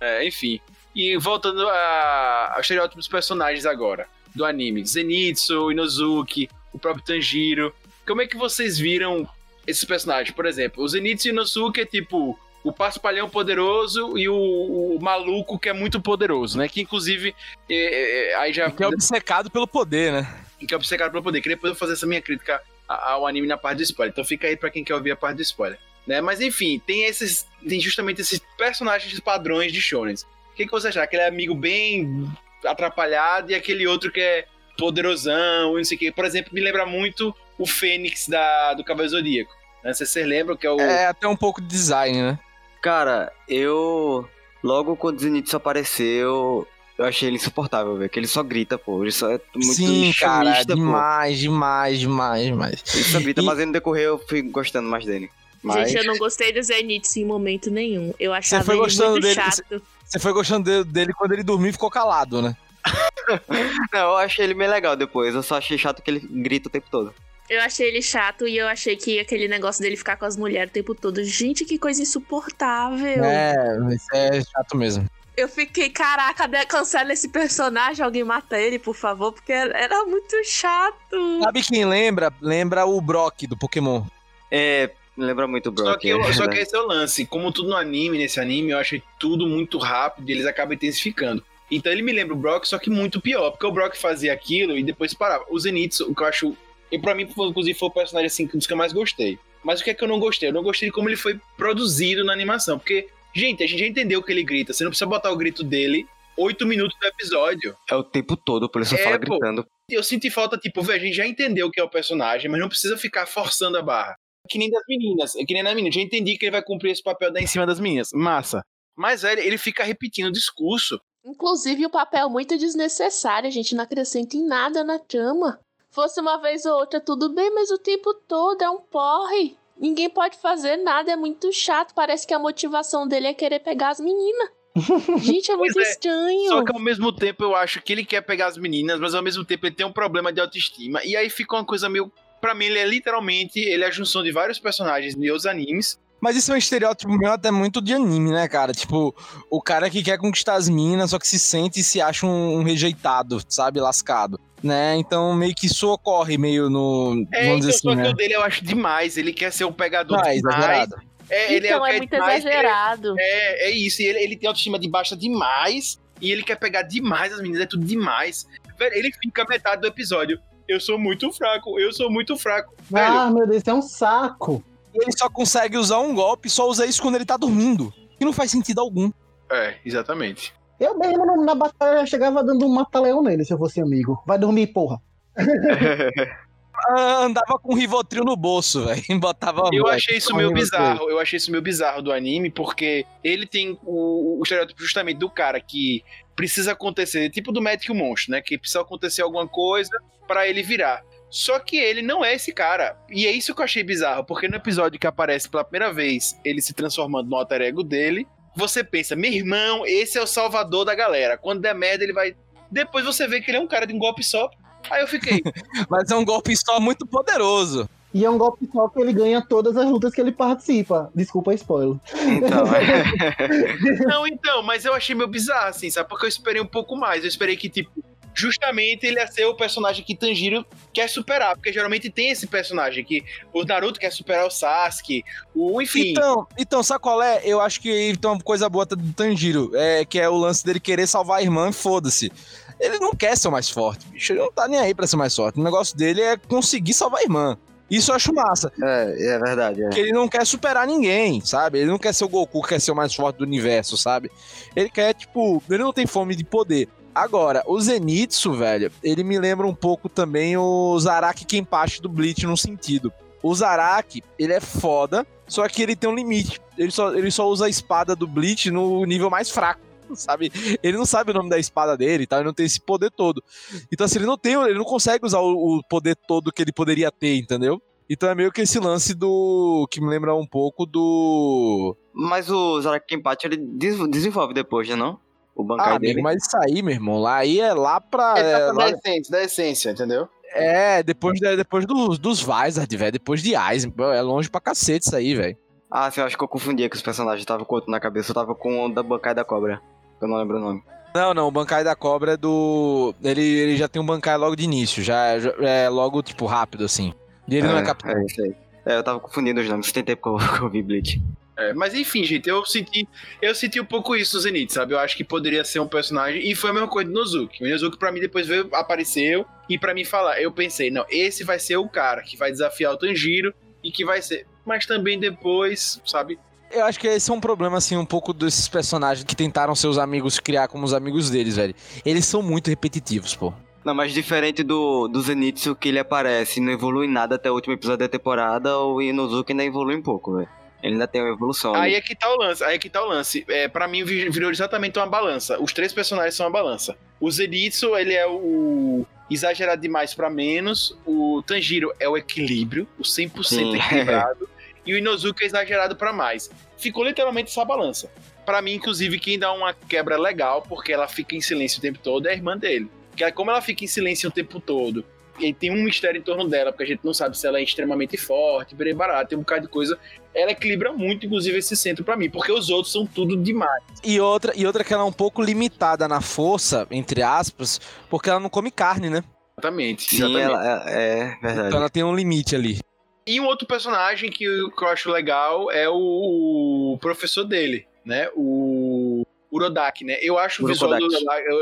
[0.00, 0.60] É, enfim.
[0.94, 4.84] E voltando a, ao estereótipo dos personagens agora, do anime.
[4.84, 7.74] Zenitsu, Inozuki, o próprio Tanjiro.
[8.06, 9.28] Como é que vocês viram
[9.66, 10.34] esses personagens.
[10.34, 15.68] Por exemplo, o Zenitsu Inosuke é tipo o paspalhão poderoso e o, o, maluco que
[15.68, 16.66] é muito poderoso, né?
[16.66, 17.34] Que inclusive
[17.68, 18.70] é, é, aí já.
[18.70, 20.34] que é obcecado pelo poder, né?
[20.66, 21.42] Que é obcecado pelo poder.
[21.42, 24.12] Queria poder fazer essa minha crítica ao anime na parte do spoiler.
[24.12, 25.78] Então fica aí pra quem quer ouvir a parte do spoiler.
[26.06, 26.22] Né?
[26.22, 27.46] Mas enfim, tem esses.
[27.68, 30.14] Tem justamente esses personagens padrões de Shonen.
[30.14, 31.02] O que, que você acha?
[31.02, 32.26] Aquele amigo bem
[32.64, 34.46] atrapalhado e aquele outro que é
[34.78, 36.12] poderosão, não sei o que.
[36.12, 39.52] Por exemplo, me lembra muito o Fênix da, do Cavaleiro Zodíaco.
[39.82, 39.92] Né?
[39.92, 40.80] Vocês se lembram que é o.
[40.80, 42.38] É até um pouco de design, né?
[42.84, 44.28] Cara, eu.
[44.62, 46.68] Logo quando o Zenitsu apareceu,
[46.98, 48.10] eu achei ele insuportável, velho.
[48.10, 49.02] Que ele só grita, pô.
[49.02, 50.74] Ele só é muito Sim, cara, pô.
[50.74, 52.84] demais, demais, demais, demais.
[52.94, 53.44] Ele só grita, e...
[53.44, 55.30] mas no decorrer eu fui gostando mais dele.
[55.62, 55.92] Mas...
[55.92, 58.12] Gente, eu não gostei do Zenitsu em momento nenhum.
[58.20, 59.82] Eu achava Você foi gostando muito dele, chato.
[60.04, 62.54] Você foi gostando dele quando ele dormiu e ficou calado, né?
[63.94, 65.34] não, eu achei ele meio legal depois.
[65.34, 67.14] Eu só achei chato que ele grita o tempo todo.
[67.54, 70.70] Eu achei ele chato e eu achei que aquele negócio dele ficar com as mulheres
[70.70, 71.22] o tempo todo.
[71.22, 73.24] Gente, que coisa insuportável.
[73.24, 75.08] É, isso é chato mesmo.
[75.36, 81.42] Eu fiquei, caraca, cancela esse personagem, alguém mata ele, por favor, porque era muito chato.
[81.42, 82.32] Sabe quem lembra?
[82.40, 84.04] Lembra o Brock do Pokémon.
[84.50, 85.88] É, lembra muito o Brock.
[85.88, 87.24] Só que, eu, só que esse é o lance.
[87.24, 91.44] Como tudo no anime, nesse anime, eu achei tudo muito rápido e eles acabam intensificando.
[91.70, 94.76] Então ele me lembra o Brock, só que muito pior, porque o Brock fazia aquilo
[94.76, 95.44] e depois parava.
[95.50, 96.56] O Zenitsu, o que eu acho
[96.94, 99.38] e para mim, inclusive, foi o personagem assim, dos que eu mais gostei.
[99.64, 100.48] Mas o que é que eu não gostei?
[100.48, 102.78] Eu não gostei de como ele foi produzido na animação.
[102.78, 104.72] Porque, gente, a gente já entendeu que ele grita.
[104.72, 107.76] Você não precisa botar o grito dele oito minutos do episódio.
[107.90, 109.66] É o tempo todo, por isso é, fala gritando.
[109.88, 112.68] Eu senti falta, tipo, velho, a gente já entendeu que é o personagem, mas não
[112.68, 114.14] precisa ficar forçando a barra.
[114.48, 115.34] Que nem das meninas.
[115.36, 115.94] É que nem das meninas.
[115.94, 118.08] Já entendi que ele vai cumprir esse papel da em cima das meninas.
[118.12, 118.62] Massa.
[118.96, 121.00] Mas, velho, ele fica repetindo o discurso.
[121.24, 123.48] Inclusive, o papel muito desnecessário.
[123.48, 125.58] A gente não acrescenta em nada na trama.
[125.94, 129.56] Fosse uma vez ou outra, tudo bem, mas o tempo todo é um porre.
[129.78, 131.94] Ninguém pode fazer nada, é muito chato.
[131.94, 134.48] Parece que a motivação dele é querer pegar as meninas.
[135.22, 136.48] Gente, é muito é, estranho.
[136.48, 139.22] Só que ao mesmo tempo eu acho que ele quer pegar as meninas, mas ao
[139.22, 141.00] mesmo tempo ele tem um problema de autoestima.
[141.04, 142.10] E aí fica uma coisa meio.
[142.40, 145.96] Pra mim, ele é literalmente ele é a junção de vários personagens de outros animes.
[146.24, 148.72] Mas isso é um estereótipo meu até muito de anime, né, cara?
[148.72, 149.14] Tipo,
[149.50, 152.60] o cara que quer conquistar as meninas, só que se sente e se acha um,
[152.60, 153.78] um rejeitado, sabe?
[153.78, 154.96] Lascado né?
[154.96, 157.26] Então meio que isso ocorre meio no.
[157.30, 158.04] É, então, assim, só né?
[158.04, 159.18] que o dele eu acho demais.
[159.18, 160.96] Ele quer ser um pegador é exagerado.
[161.28, 163.14] É, ele então, é, é muito demais, exagerado.
[163.18, 164.00] É, é isso.
[164.00, 166.00] Ele, ele tem autoestima de baixa demais.
[166.22, 168.46] E ele quer pegar demais as meninas, é tudo demais.
[168.78, 170.40] Velho, ele fica metade do episódio.
[170.66, 172.74] Eu sou muito fraco, eu sou muito fraco.
[172.90, 173.12] Velho.
[173.12, 174.64] Ah, meu Deus, é um saco.
[174.94, 177.92] Ele só consegue usar um golpe, só usa isso quando ele tá dormindo.
[178.18, 179.10] Que não faz sentido algum.
[179.50, 180.54] É, exatamente.
[180.78, 184.22] Eu mesmo na batalha chegava dando um mata-leão nele, se eu fosse amigo.
[184.26, 185.00] Vai dormir, porra.
[186.88, 189.02] andava com um Rivotril no bolso, velho.
[189.20, 191.08] Botava Eu achei isso meio bizarro.
[191.08, 195.30] Eu achei isso meio bizarro do anime, porque ele tem o, o estereótipo justamente do
[195.30, 196.04] cara que
[196.34, 198.42] precisa acontecer, tipo do médico monstro, né?
[198.42, 201.02] Que precisa acontecer alguma coisa para ele virar.
[201.34, 202.96] Só que ele não é esse cara.
[203.10, 206.38] E é isso que eu achei bizarro, porque no episódio que aparece pela primeira vez
[206.44, 210.84] ele se transformando no alter ego dele, você pensa, meu irmão, esse é o salvador
[210.84, 211.36] da galera.
[211.36, 212.36] Quando der merda, ele vai.
[212.70, 214.48] Depois você vê que ele é um cara de um golpe só.
[214.88, 215.42] Aí eu fiquei.
[215.90, 217.90] Mas é um golpe só muito poderoso.
[218.14, 221.10] E é um golpe só que ele ganha todas as lutas que ele participa.
[221.12, 221.96] Desculpa spoiler.
[222.14, 224.06] Então, é.
[224.06, 226.08] Não, então, mas eu achei meio bizarro, assim, sabe?
[226.08, 227.24] Porque eu esperei um pouco mais.
[227.24, 227.90] Eu esperei que, tipo,
[228.34, 233.04] justamente ele ia ser o personagem que Tanjiro quer superar, porque geralmente tem esse personagem
[233.04, 235.22] que o Naruto quer superar o Sasuke,
[235.54, 236.10] o enfim.
[236.10, 237.40] Então, então sabe qual é?
[237.44, 240.80] Eu acho que então uma coisa boa do Tanjiro, é que é o lance dele
[240.80, 242.32] querer salvar a irmã, foda-se.
[242.80, 244.32] Ele não quer ser o mais forte, bicho.
[244.32, 245.60] Ele não tá nem aí pra ser mais forte.
[245.60, 247.56] O negócio dele é conseguir salvar a irmã.
[247.90, 248.72] Isso eu acho massa.
[248.82, 249.82] É, é verdade.
[249.82, 249.84] É.
[249.84, 251.78] Porque ele não quer superar ninguém, sabe?
[251.78, 254.30] Ele não quer ser o Goku, quer ser o mais forte do universo, sabe?
[254.74, 256.88] Ele quer, tipo, ele não tem fome de poder.
[257.14, 262.44] Agora, o Zenitsu, velho, ele me lembra um pouco também o Zaraki Kenpachi do Bleach
[262.44, 263.12] num sentido.
[263.42, 266.60] O Zaraki, ele é foda, só que ele tem um limite.
[266.76, 269.80] Ele só, ele só usa a espada do Bleach no nível mais fraco,
[270.14, 270.50] sabe?
[270.82, 272.36] Ele não sabe o nome da espada dele, tá?
[272.36, 273.44] Ele não tem esse poder todo.
[273.92, 276.72] Então, assim, ele não tem, ele não consegue usar o, o poder todo que ele
[276.72, 277.80] poderia ter, entendeu?
[278.08, 279.88] Então é meio que esse lance do.
[279.90, 281.96] que me lembra um pouco do.
[282.12, 284.94] Mas o Zaraki Kenpachi ele desenvolve depois, né?
[284.94, 285.18] Não?
[285.54, 286.20] O Bankai ah, dele.
[286.20, 288.34] mas isso aí, meu irmão, lá aí é lá pra.
[288.36, 288.72] É, é, lá...
[288.72, 290.28] da, essência, da essência, entendeu?
[290.52, 293.12] É, depois, de, depois dos, dos Vizard, velho.
[293.12, 293.92] Depois de Aizen.
[294.14, 295.56] É longe pra cacete isso aí, velho.
[295.90, 297.42] Ah, sim, eu acho que eu confundia com os personagens.
[297.42, 298.30] Eu tava com outro na cabeça.
[298.30, 299.80] Eu tava com o da Bankai da Cobra.
[300.20, 300.82] Eu não lembro o nome.
[301.14, 303.14] Não, não, o Bankai da Cobra é do.
[303.22, 305.02] Ele, ele já tem um Bankai logo de início.
[305.02, 307.12] Já, já é logo, tipo, rápido, assim.
[307.48, 308.16] E ele é, não é capitão.
[308.16, 308.54] É isso aí.
[308.86, 311.22] É, eu tava confundindo os nomes, tem tempo que eu, que eu vi Bleach.
[311.56, 313.08] É, mas enfim, gente, eu senti,
[313.40, 314.92] eu senti um pouco isso no Zenith, sabe?
[314.92, 316.48] Eu acho que poderia ser um personagem.
[316.48, 317.64] E foi a mesma coisa do Nozuki.
[317.64, 319.46] O Nozuki, pra mim, depois veio, apareceu.
[319.68, 322.92] E pra mim falar, eu pensei, não, esse vai ser o cara que vai desafiar
[322.92, 324.46] o Tanjiro e que vai ser.
[324.66, 326.38] Mas também depois, sabe?
[326.70, 329.96] Eu acho que esse é um problema, assim, um pouco desses personagens que tentaram seus
[329.96, 331.74] amigos criar como os amigos deles, velho.
[332.04, 333.52] Eles são muito repetitivos, pô.
[333.84, 337.54] Não, mas diferente do, do Zenitsu, que ele aparece e não evolui nada até o
[337.54, 340.48] último episódio da temporada, o Inozuki ainda evolui um pouco, velho.
[340.84, 341.74] Ele ainda tem uma evolução.
[341.74, 341.94] Aí ali.
[341.94, 343.42] é que tá o lance, aí é que tá o lance.
[343.48, 345.58] É, pra mim vi- virou exatamente uma balança.
[345.58, 346.94] Os três personagens são uma balança.
[347.18, 350.94] O Zenitsu, ele é o exagerado demais pra menos.
[351.06, 353.74] O Tanjiro é o equilíbrio, o 100% Sim.
[353.76, 354.46] equilibrado.
[354.86, 356.50] e o Inozuki é exagerado pra mais.
[356.76, 358.10] Ficou literalmente essa balança.
[358.44, 361.98] Pra mim, inclusive, quem dá uma quebra legal, porque ela fica em silêncio o tempo
[362.02, 362.90] todo, é a irmã dele.
[363.10, 365.02] Porque como ela fica em silêncio o tempo todo,
[365.40, 367.62] e tem um mistério em torno dela, porque a gente não sabe se ela é
[367.62, 369.98] extremamente forte, bem barata, tem um bocado de coisa.
[370.34, 373.82] Ela equilibra muito, inclusive, esse centro pra mim, porque os outros são tudo demais.
[374.02, 378.28] E outra, e outra que ela é um pouco limitada na força, entre aspas, porque
[378.28, 379.22] ela não come carne, né?
[379.56, 380.02] Exatamente.
[380.02, 380.42] Sim, exatamente.
[380.42, 381.68] ela, é, é verdade.
[381.68, 382.78] Então ela tem um limite ali.
[383.26, 388.28] E um outro personagem que eu, que eu acho legal é o, professor dele, né?
[388.34, 390.18] O Urodaki, né?
[390.20, 391.08] Eu acho o visual do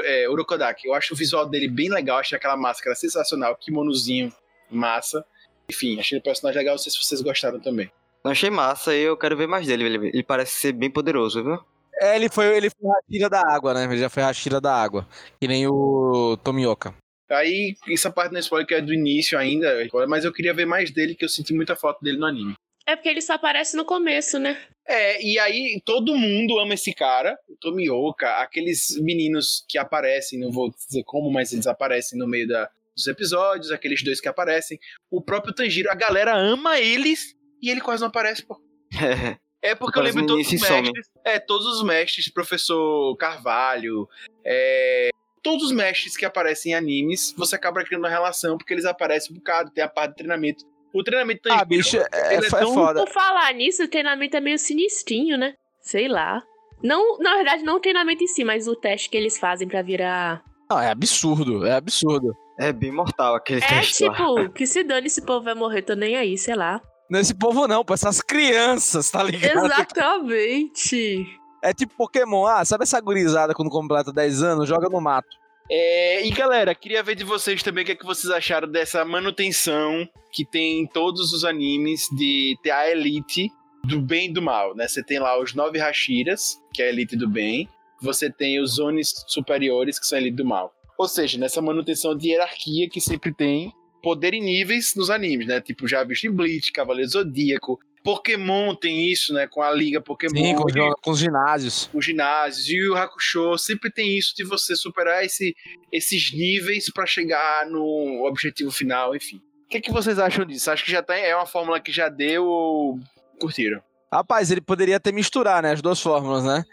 [0.05, 0.89] é, Urokodaki.
[0.89, 4.33] Eu acho o visual dele bem legal, achei aquela máscara sensacional, kimonozinho
[4.71, 5.25] massa.
[5.71, 7.91] Enfim, achei o personagem legal, não sei se vocês gostaram também.
[8.25, 9.85] Eu achei massa e eu quero ver mais dele.
[9.85, 11.59] Ele, ele parece ser bem poderoso, viu?
[12.01, 13.85] É, ele foi, ele foi Hashira da água, né?
[13.85, 15.07] Ele já foi Hashira da água.
[15.41, 16.95] Que nem o Tomioka.
[17.31, 19.75] Aí, essa parte no spoiler que é do início ainda,
[20.07, 22.55] mas eu queria ver mais dele, que eu senti muita foto dele no anime.
[22.87, 24.61] É porque ele só aparece no começo, né?
[24.87, 30.51] É, e aí todo mundo ama esse cara, o Tomioka, aqueles meninos que aparecem, não
[30.51, 34.79] vou dizer como, mas eles aparecem no meio da- dos episódios, aqueles dois que aparecem.
[35.11, 38.61] O próprio Tanjiro, a galera ama eles e ele quase não aparece, pô.
[39.65, 41.09] É porque eu lembro todos os mestres.
[41.25, 44.09] É, todos os mestres, professor Carvalho,
[44.45, 48.85] é, todos os mestres que aparecem em animes, você acaba criando uma relação, porque eles
[48.85, 50.65] aparecem um bocado, tem a parte de treinamento.
[50.93, 53.05] O treinamento do Ah, bicho, é, ele é é tão- foda.
[53.05, 55.55] Por falar nisso, o treinamento é meio sinistrinho, né?
[55.81, 56.43] Sei lá.
[56.83, 59.81] Não, na verdade, não o treinamento em si, mas o teste que eles fazem pra
[59.81, 60.43] virar.
[60.69, 62.37] Não, é absurdo, é absurdo.
[62.59, 64.11] É bem mortal aquele É teste lá.
[64.17, 66.83] tipo, que se dane esse povo vai morrer, tô nem aí, sei lá.
[67.11, 69.67] Nesse povo não, pô, essas crianças, tá ligado?
[69.67, 71.27] Exatamente.
[71.63, 75.43] É tipo Pokémon, ah, sabe essa gurizada quando completa 10 anos, joga no mato.
[75.71, 79.05] É, e galera, queria ver de vocês também o que, é que vocês acharam dessa
[79.05, 83.51] manutenção que tem em todos os animes de ter a elite
[83.85, 84.89] do bem e do mal, né?
[84.89, 87.69] Você tem lá os nove Hashiras, que é a elite do bem,
[88.01, 90.75] você tem os Zones superiores, que são a elite do mal.
[90.99, 95.61] Ou seja, nessa manutenção de hierarquia que sempre tem poder e níveis nos animes, né?
[95.61, 99.47] Tipo, já visto em Bleach, Cavaleiro Zodíaco, Pokémon tem isso, né?
[99.47, 100.35] Com a Liga Pokémon.
[100.35, 101.89] Sim, com, e- os- com os ginásios.
[101.95, 105.55] os ginásios e o Hakusho sempre tem isso de você superar esse,
[105.93, 109.37] esses níveis pra chegar no objetivo final, enfim.
[109.65, 110.71] O que, é que vocês acham disso?
[110.71, 112.99] Acho que já tá, é uma fórmula que já deu ou
[113.41, 113.81] curtiram?
[114.13, 116.65] Rapaz, ele poderia até misturar, né, as duas fórmulas, né?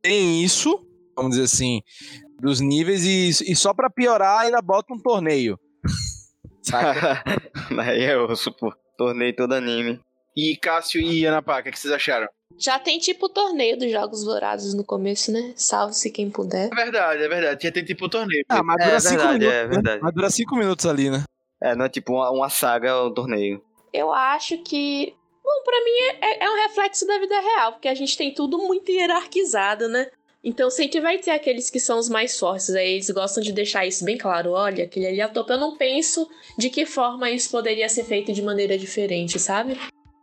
[0.00, 1.82] Tem isso, vamos dizer assim,
[2.40, 5.58] dos níveis e, e só pra piorar ainda bota um torneio.
[6.68, 7.22] Saca?
[7.80, 8.72] Aí é osso, pô.
[8.96, 10.00] Torneio todo anime.
[10.36, 12.28] E Cássio e Ana Pá, o que, é que vocês acharam?
[12.58, 15.52] Já tem tipo o torneio dos Jogos Vorazes no começo, né?
[15.56, 16.70] Salve-se quem puder.
[16.72, 17.62] É verdade, é verdade.
[17.64, 18.44] Já tem tipo o torneio.
[18.48, 19.54] Ah, mas É dura cinco verdade, minutos.
[19.56, 19.68] é né?
[19.68, 20.00] verdade.
[20.02, 21.24] Mas dura cinco minutos ali, né?
[21.62, 23.62] É, não é tipo uma, uma saga ou um torneio.
[23.92, 25.14] Eu acho que.
[25.42, 28.58] Bom, pra mim é, é um reflexo da vida real, porque a gente tem tudo
[28.58, 30.10] muito hierarquizado, né?
[30.48, 32.70] Então sempre vai ter aqueles que são os mais fortes.
[32.70, 34.52] Aí eles gostam de deixar isso bem claro.
[34.52, 35.52] Olha, aquele ali é o topo.
[35.52, 39.76] Eu não penso de que forma isso poderia ser feito de maneira diferente, sabe?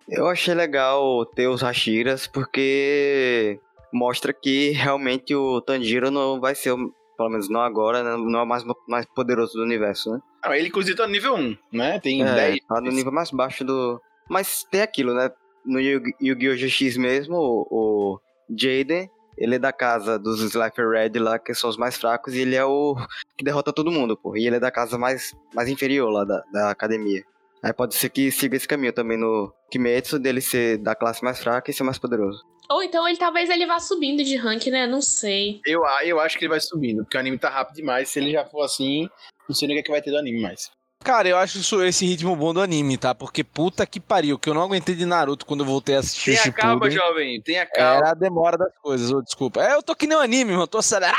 [0.08, 3.60] Eu achei legal ter os Hashiras porque
[3.94, 8.40] mostra que realmente o Tanjiro não vai ser, o- pelo menos não agora, né, não
[8.40, 10.20] é o mais, mais poderoso do universo, né?
[10.44, 12.00] Ah, ele inclusive tá no nível 1, né?
[12.00, 12.60] Tem É, 10.
[12.68, 14.00] tá no nível mais baixo do.
[14.30, 15.30] Mas tem aquilo, né?
[15.66, 16.56] No Yu- Yu-Gi-Oh!
[16.56, 21.70] GX mesmo, o, o Jaden, ele é da casa dos Slifer Red lá, que são
[21.70, 22.96] os mais fracos, e ele é o
[23.38, 24.36] que derrota todo mundo, pô.
[24.36, 27.24] E ele é da casa mais, mais inferior lá da, da academia.
[27.62, 31.40] Aí pode ser que siga esse caminho também no Kimetsu, dele ser da classe mais
[31.42, 32.44] fraca e ser mais poderoso.
[32.70, 34.86] Ou então ele talvez ele vá subindo de rank, né?
[34.86, 35.62] Não sei.
[35.66, 38.10] Eu, a- eu acho que ele vai subindo, porque o anime tá rápido demais.
[38.10, 39.08] Se ele já for assim,
[39.48, 40.70] não sei nem o que, é que vai ter do anime mais.
[41.04, 43.14] Cara, eu acho isso, esse ritmo bom do anime, tá?
[43.14, 46.32] Porque puta que pariu, que eu não aguentei de Naruto quando eu voltei a assistir
[46.32, 46.92] o calma, Shippuden.
[46.92, 47.98] jovem, tenha calma.
[47.98, 49.62] Era a demora das coisas, ô, desculpa.
[49.62, 51.18] É, eu tô que nem um anime, mano, tô acelerado.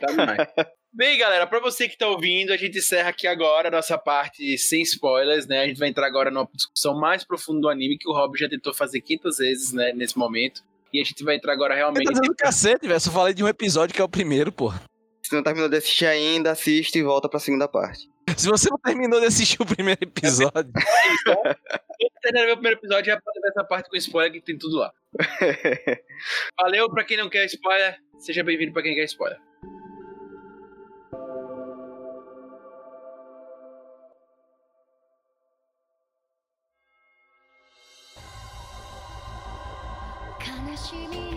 [0.00, 0.38] Tá demais.
[0.96, 4.56] Bem, galera, para você que tá ouvindo, a gente encerra aqui agora a nossa parte
[4.56, 5.62] sem spoilers, né?
[5.62, 8.48] A gente vai entrar agora numa discussão mais profunda do anime que o Rob já
[8.48, 10.62] tentou fazer 500 vezes, né, nesse momento.
[10.92, 12.12] E a gente vai entrar agora realmente.
[12.12, 13.00] Tá dando cacete, velho.
[13.00, 14.82] Só falei de um episódio que é o primeiro, porra.
[15.20, 18.08] Se não terminou de assistir ainda, assiste e volta pra segunda parte.
[18.38, 20.72] Se você não terminou de assistir o primeiro episódio.
[22.22, 24.92] Terminar o primeiro episódio, já pode ver essa parte com spoiler que tem tudo lá.
[26.60, 27.96] Valeu pra quem não quer spoiler.
[28.18, 29.38] Seja bem-vindo pra quem quer spoiler.
[41.14, 41.33] 悲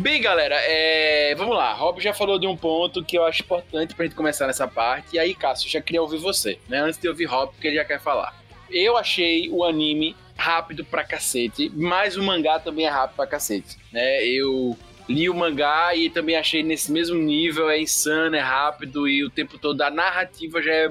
[0.00, 1.34] Bem, galera, é...
[1.34, 1.74] vamos lá.
[1.74, 5.16] Rob já falou de um ponto que eu acho importante pra gente começar nessa parte.
[5.16, 6.78] E aí, Cássio, já queria ouvir você, né?
[6.78, 8.34] Antes de ouvir Rob, porque ele já quer falar.
[8.70, 13.76] Eu achei o anime rápido pra cacete, mas o mangá também é rápido pra cacete,
[13.92, 14.24] né?
[14.24, 14.74] Eu
[15.06, 19.28] li o mangá e também achei nesse mesmo nível, é insano, é rápido e o
[19.28, 20.88] tempo todo a narrativa já é...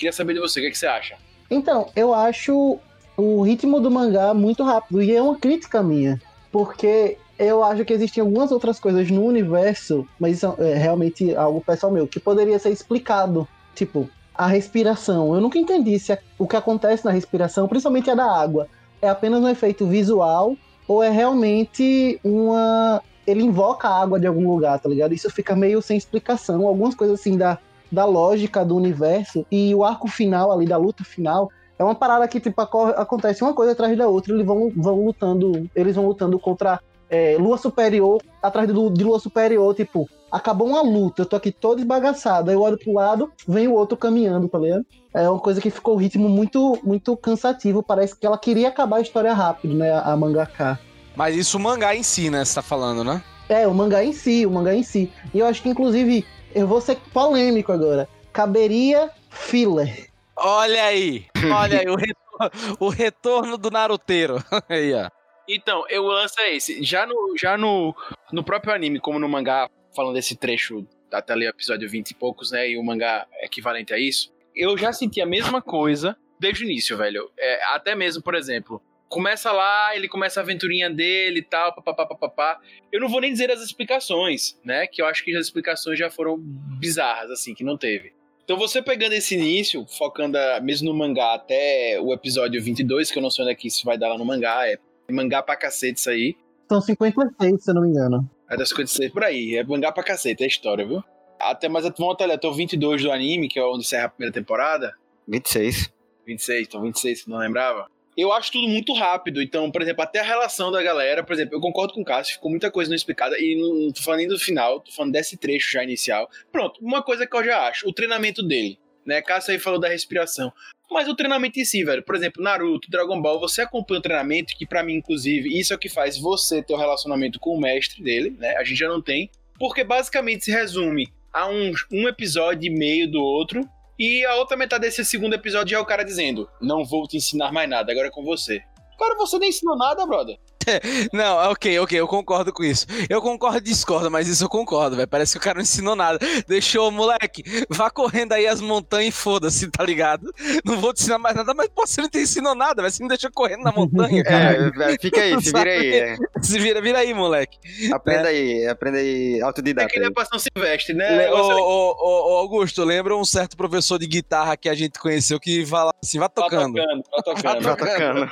[0.00, 1.16] Queria saber de você, o que, é que você acha?
[1.50, 2.78] Então, eu acho
[3.18, 6.18] o ritmo do mangá muito rápido, e é uma crítica minha,
[6.50, 11.60] porque eu acho que existem algumas outras coisas no universo, mas isso é realmente algo
[11.60, 13.46] pessoal meu, que poderia ser explicado.
[13.74, 15.34] Tipo, a respiração.
[15.34, 18.68] Eu nunca entendi se a- o que acontece na respiração, principalmente a da água,
[19.02, 20.56] é apenas um efeito visual
[20.88, 23.02] ou é realmente uma.
[23.26, 25.12] Ele invoca a água de algum lugar, tá ligado?
[25.12, 26.66] Isso fica meio sem explicação.
[26.66, 27.58] Algumas coisas assim da,
[27.90, 32.28] da lógica do universo e o arco final ali, da luta final, é uma parada
[32.28, 35.68] que, tipo, aco- acontece uma coisa atrás da outra, eles vão, vão lutando.
[35.74, 36.78] Eles vão lutando contra
[37.08, 41.50] é, Lua Superior, atrás de, de Lua Superior, tipo, acabou uma luta, eu tô aqui
[41.50, 44.86] todo esbagaçado, aí eu olho pro lado, vem o outro caminhando, tá ligado?
[45.12, 48.98] É uma coisa que ficou o ritmo muito, muito cansativo, parece que ela queria acabar
[48.98, 50.78] a história rápido, né, a mangaka.
[51.16, 52.44] Mas isso o mangá em si, né?
[52.44, 53.20] Você tá falando, né?
[53.48, 55.10] É, o mangá em si, o mangá em si.
[55.34, 56.24] E eu acho que, inclusive,
[56.54, 58.08] eu vou ser polêmico agora.
[58.32, 60.10] Caberia filler.
[60.36, 64.36] Olha aí, olha aí, o retorno, o retorno do Naruteiro.
[64.68, 65.08] aí, ó.
[65.48, 66.82] Então, eu lance é esse.
[66.82, 67.94] Já no, já no,
[68.32, 72.14] no próprio anime, como no mangá, falando desse trecho até ali o episódio 20 e
[72.14, 72.70] poucos, né?
[72.70, 74.32] E o mangá é equivalente a isso.
[74.54, 77.30] Eu já senti a mesma coisa desde o início, velho.
[77.36, 78.80] É, até mesmo, por exemplo,
[79.10, 82.58] começa lá, ele começa a aventurinha dele e tal, papapá, papapá.
[82.90, 84.86] Eu não vou nem dizer as explicações, né?
[84.86, 88.14] Que eu acho que as explicações já foram bizarras, assim, que não teve.
[88.44, 93.18] Então você pegando esse início, focando ah, mesmo no mangá até o episódio 22, que
[93.18, 94.78] eu não sei onde é que isso vai dar lá no mangá, é
[95.10, 96.36] mangá pra cacete isso aí.
[96.68, 98.30] São 56, se eu não me engano.
[98.48, 99.56] É das 56 por aí.
[99.56, 101.02] É mangá pra cacete, é história, viu?
[101.38, 104.32] Até mais vamos até até o 22 do anime, que é onde encerra a primeira
[104.32, 104.94] temporada.
[105.26, 105.92] 26.
[106.26, 107.88] 26, então 26, não lembrava.
[108.16, 109.40] Eu acho tudo muito rápido.
[109.42, 112.34] Então, por exemplo, até a relação da galera, por exemplo, eu concordo com o Cássio,
[112.34, 113.36] ficou muita coisa não explicada.
[113.38, 116.28] E não, tô falando nem do final, tô falando desse trecho já inicial.
[116.50, 118.78] Pronto, uma coisa que eu já acho, o treinamento dele.
[119.06, 119.22] Né?
[119.22, 120.52] Cássio aí falou da respiração.
[120.90, 122.02] Mas o treinamento em si, velho.
[122.02, 125.76] Por exemplo, Naruto, Dragon Ball, você acompanha o treinamento, que pra mim, inclusive, isso é
[125.76, 128.56] o que faz você ter o relacionamento com o mestre dele, né?
[128.56, 129.30] A gente já não tem.
[129.58, 133.60] Porque basicamente se resume a um, um episódio e meio do outro.
[134.00, 137.52] E a outra metade desse segundo episódio é o cara dizendo: Não vou te ensinar
[137.52, 138.62] mais nada, agora é com você.
[138.98, 140.38] Cara, você nem ensinou nada, brother.
[141.12, 142.86] Não, ok, ok, eu concordo com isso.
[143.08, 145.08] Eu concordo e discordo, mas isso eu concordo, velho.
[145.08, 146.18] Parece que o cara não ensinou nada.
[146.46, 150.32] Deixou, moleque, vá correndo aí as montanhas e foda-se, tá ligado?
[150.64, 152.92] Não vou te ensinar mais nada, mas pô, você não te ensinou nada, velho.
[152.92, 154.70] Você me deixou correndo na montanha, cara.
[154.90, 155.94] É, fica aí, se vira aí.
[155.94, 156.16] é.
[156.42, 157.58] Se vira, vira aí, moleque.
[157.92, 159.88] Aprenda aí, aprenda aí, É autodidata.
[159.88, 161.26] que ele é São Silvestre, né?
[161.26, 164.98] Le- Ô, ô, ô, ô, Augusto, lembra um certo professor de guitarra que a gente
[164.98, 166.74] conheceu que fala assim, vá tá tocando.
[166.74, 167.62] tocando, tá tocando.
[167.62, 168.30] Tá tocando.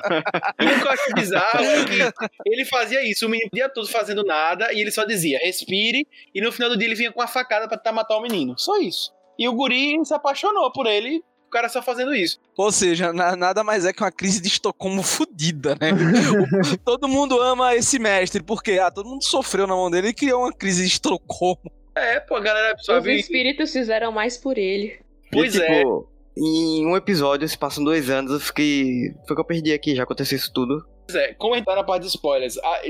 [0.60, 3.68] E o que eu acho bizarro é que ele fazia isso o menino o dia
[3.68, 7.12] todo fazendo nada e ele só dizia respire e no final do dia ele vinha
[7.12, 8.54] com a facada pra tentar matar o menino.
[8.58, 9.12] Só isso.
[9.38, 12.38] E o guri se apaixonou por ele, o cara só fazendo isso.
[12.56, 15.90] Ou seja, na- nada mais é que uma crise de Estocolmo fodida, né?
[15.92, 20.14] O- todo mundo ama esse mestre, porque ah, todo mundo sofreu na mão dele e
[20.14, 21.70] criou uma crise de Estocolmo.
[21.94, 23.16] É, pô, a galera Os sabe.
[23.18, 25.00] espíritos fizeram mais por ele.
[25.32, 25.82] Pois e, é.
[26.38, 29.12] Em um episódio, se passam dois anos, eu fiquei.
[29.26, 30.86] Foi que eu perdi aqui, já aconteceu isso tudo.
[31.08, 32.82] Pois é, como a gente tá na parte de spoilers, a-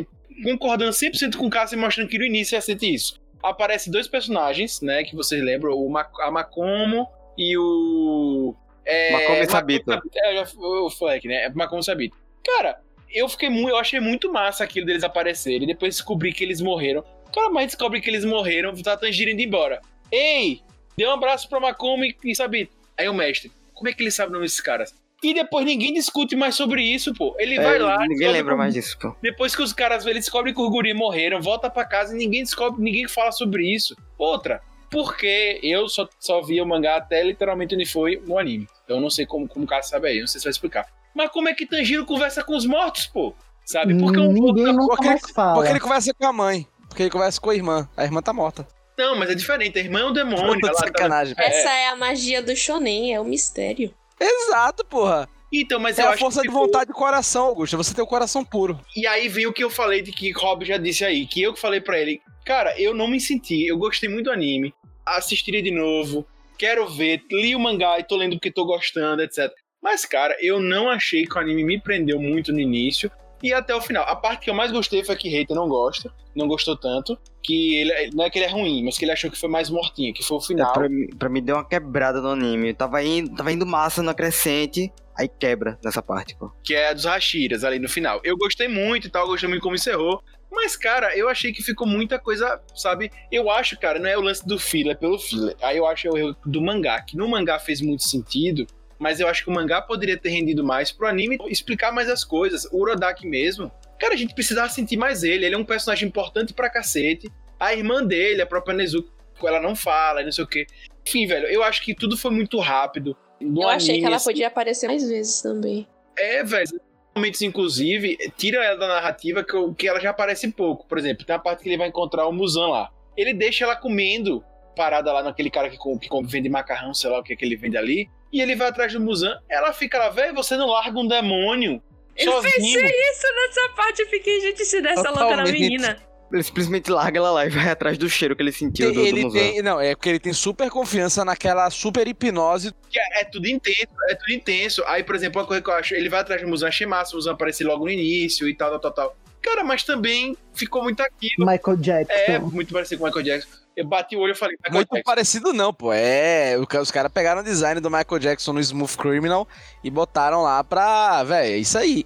[0.44, 3.20] concordando 100% com o Cássio e mostrando que no início ia ser isso.
[3.42, 8.54] Aparece dois personagens, né, que vocês lembram, o Ma a Macomo e o...
[8.84, 9.92] É, Macomo e Sabito.
[9.92, 12.16] É, eu já eu falei aqui, né, é Macomo e Sabito.
[12.44, 12.80] Cara,
[13.12, 17.04] eu fiquei muito, eu achei muito massa aquilo deles aparecerem, depois descobri que eles morreram.
[17.32, 19.80] Cara, mas descobre que eles morreram, tá Tanjiro indo embora.
[20.10, 20.60] Ei,
[20.96, 22.70] dê um abraço pra Makumi e sabe.
[22.98, 24.94] Aí o mestre, como é que ele sabe o nome desses caras?
[25.22, 27.34] E depois ninguém discute mais sobre isso, pô.
[27.38, 27.98] Ele É, vai lá.
[28.06, 29.14] ninguém lembra como- mais disso, pô.
[29.20, 32.42] Depois que os caras ele descobre que os guri morreram, volta pra casa e ninguém
[32.44, 33.96] descobre, ninguém fala sobre isso.
[34.16, 38.66] Outra, porque eu só, só vi o mangá até literalmente onde foi no anime.
[38.84, 40.86] Então eu não sei como, como o cara sabe aí, não sei se vai explicar.
[41.14, 43.34] Mas como é que Tanjiro conversa com os mortos, pô?
[43.66, 43.98] Sabe?
[43.98, 45.54] Porque um Ninguém nunca Porque- mais fala.
[45.54, 46.66] Porque ele conversa com a mãe.
[46.88, 47.88] Porque ele conversa com a irmã.
[47.96, 48.66] A irmã tá morta.
[48.98, 49.78] Não, mas é diferente.
[49.78, 50.44] A irmã é um demônio.
[50.44, 51.34] Ela de tá- sacanagem.
[51.38, 51.46] É.
[51.46, 53.94] Essa é a magia do shonen, é o mistério.
[54.20, 55.28] Exato, porra.
[55.52, 57.76] Então, mas É eu a acho força que de ficou- vontade do coração, Augusto.
[57.76, 58.78] Você tem o coração puro.
[58.96, 61.54] E aí vem o que eu falei de que Rob já disse aí, que eu
[61.54, 64.74] que falei pra ele, cara, eu não me senti, eu gostei muito do anime,
[65.06, 66.26] assistiria de novo,
[66.58, 69.50] quero ver, li o mangá e tô lendo porque tô gostando, etc.
[69.80, 73.10] Mas, cara, eu não achei que o anime me prendeu muito no início
[73.42, 74.04] e até o final.
[74.04, 77.76] A parte que eu mais gostei foi que Hater não gosta, não gostou tanto, que
[77.76, 80.12] ele, não é que ele é ruim, mas que ele achou que foi mais mortinho,
[80.14, 80.72] que foi o É, final.
[80.72, 82.74] pra, mim- pra mim deu uma quebrada no anime.
[82.74, 86.50] Tava indo, tava indo massa na crescente, aí quebra nessa parte, pô.
[86.62, 88.20] que é a dos Hashiras ali no final.
[88.24, 90.22] Eu gostei muito e tal, gostei muito como encerrou.
[90.50, 93.10] Mas, cara, eu achei que ficou muita coisa, sabe?
[93.30, 95.54] Eu acho, cara, não é o lance do filler, é pelo filler.
[95.60, 98.66] Aí eu acho é o erro do mangá, que no mangá fez muito sentido,
[98.98, 102.24] mas eu acho que o mangá poderia ter rendido mais pro anime explicar mais as
[102.24, 102.64] coisas.
[102.72, 105.46] O Urodaki mesmo, cara, a gente precisava sentir mais ele.
[105.46, 107.30] Ele é um personagem importante pra cacete.
[107.60, 109.10] A irmã dele, a própria Nezuko,
[109.42, 110.66] ela não fala, e não sei o quê.
[111.06, 113.16] Enfim, velho, eu acho que tudo foi muito rápido.
[113.40, 115.86] No eu achei anime, que ela assim, podia aparecer mais vezes também.
[116.16, 116.80] é, velho.
[117.16, 120.86] Momentos, inclusive, tira ela da narrativa que, eu- que ela já aparece pouco.
[120.86, 122.90] Por exemplo, tem a parte que ele vai encontrar o Muzan lá.
[123.16, 124.44] Ele deixa ela comendo,
[124.76, 127.56] parada lá naquele cara que, que vende macarrão, sei lá o que, é que ele
[127.56, 128.08] vende ali.
[128.32, 129.38] E ele vai atrás do Muzan.
[129.48, 131.82] Ela fica lá, velho, você não larga um demônio.
[132.16, 132.52] Eu sozinho.
[132.52, 135.60] pensei isso nessa parte, eu fiquei, gente, se dessa louca na Totalmente.
[135.60, 135.96] menina.
[136.30, 139.06] Ele simplesmente larga ela lá e vai atrás do cheiro que ele sentiu do, do
[139.06, 139.38] ele Muzan.
[139.38, 139.62] tem.
[139.62, 142.72] Não, é porque ele tem super confiança naquela super hipnose.
[142.90, 144.84] Que é, é tudo intenso, é tudo intenso.
[144.86, 147.12] Aí, por exemplo, uma coisa que eu acho, ele vai atrás do Muzan, achei massa,
[147.12, 149.16] o Muzan aparecer logo no início e tal, tal, tal, tal.
[149.40, 151.46] Cara, mas também ficou muito aquilo.
[151.46, 152.12] Michael Jackson.
[152.12, 153.48] É, muito parecido com o Michael Jackson.
[153.78, 155.04] Eu bati o olho e falei, Michael Muito Jackson.
[155.04, 155.92] parecido, não, pô.
[155.92, 156.56] É.
[156.58, 159.46] Os caras pegaram o design do Michael Jackson no Smooth Criminal
[159.84, 161.22] e botaram lá pra.
[161.22, 162.04] Véi, é isso aí.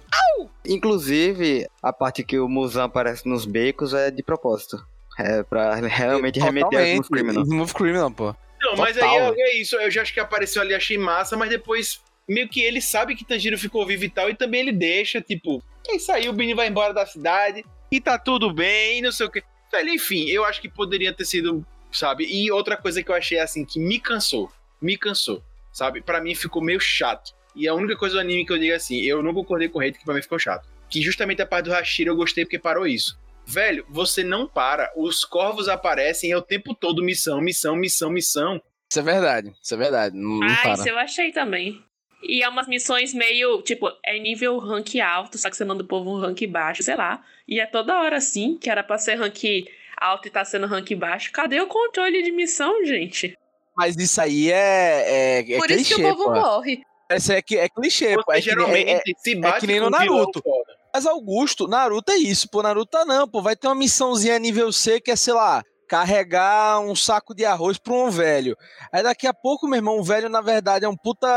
[0.67, 4.77] Inclusive, a parte que o Muzan aparece nos becos é de propósito.
[5.17, 6.85] É pra realmente remeter ao.
[6.85, 7.43] Smooth Criminal.
[7.43, 8.35] Smooth Criminal, pô.
[8.61, 9.09] Não, mas Total.
[9.09, 9.75] aí é, é isso.
[9.75, 13.25] Eu já acho que apareceu ali, achei massa, mas depois meio que ele sabe que
[13.25, 16.53] Tanjiro ficou vivo e tal, e também ele deixa, tipo, é isso aí, o Bini
[16.53, 19.43] vai embora da cidade e tá tudo bem, não sei o que.
[19.73, 22.25] Velho, enfim, eu acho que poderia ter sido, sabe?
[22.25, 25.99] E outra coisa que eu achei assim, que me cansou, me cansou, sabe?
[26.01, 27.33] Pra mim ficou meio chato.
[27.55, 29.81] E a única coisa do anime que eu digo assim, eu não concordei com o
[29.81, 30.67] hate, que pra mim ficou chato.
[30.89, 33.17] Que justamente a parte do Hashira eu gostei porque parou isso.
[33.45, 34.91] Velho, você não para.
[34.95, 38.61] Os corvos aparecem é o tempo todo missão, missão, missão, missão.
[38.91, 39.53] Isso é verdade.
[39.61, 40.15] Isso é verdade.
[40.15, 40.73] Não, não Ah, para.
[40.73, 41.83] isso eu achei também.
[42.21, 45.87] E é umas missões meio, tipo, é nível rank alto, só que você manda o
[45.87, 47.21] povo um rank baixo, sei lá.
[47.47, 49.65] E é toda hora assim, que era pra ser rank
[49.99, 51.31] alto e tá sendo rank baixo.
[51.31, 53.37] Cadê o controle de missão, gente?
[53.75, 55.39] Mas isso aí é.
[55.41, 56.31] é, é Por clichê, isso que o povo pô.
[56.39, 56.81] morre.
[57.11, 58.23] Isso é, que- é clichê, pô.
[58.31, 60.17] Você É que, nem- geralmente é- é- se bate que nem com no um vilão
[60.17, 60.41] Naruto.
[60.41, 60.73] foda.
[60.93, 62.61] Mas Augusto, Naruto é isso, pô.
[62.61, 63.41] Naruto não, pô.
[63.41, 67.77] Vai ter uma missãozinha nível C que é, sei lá, carregar um saco de arroz
[67.77, 68.55] pra um velho.
[68.91, 71.27] Aí daqui a pouco, meu irmão, o velho, na verdade, é um puta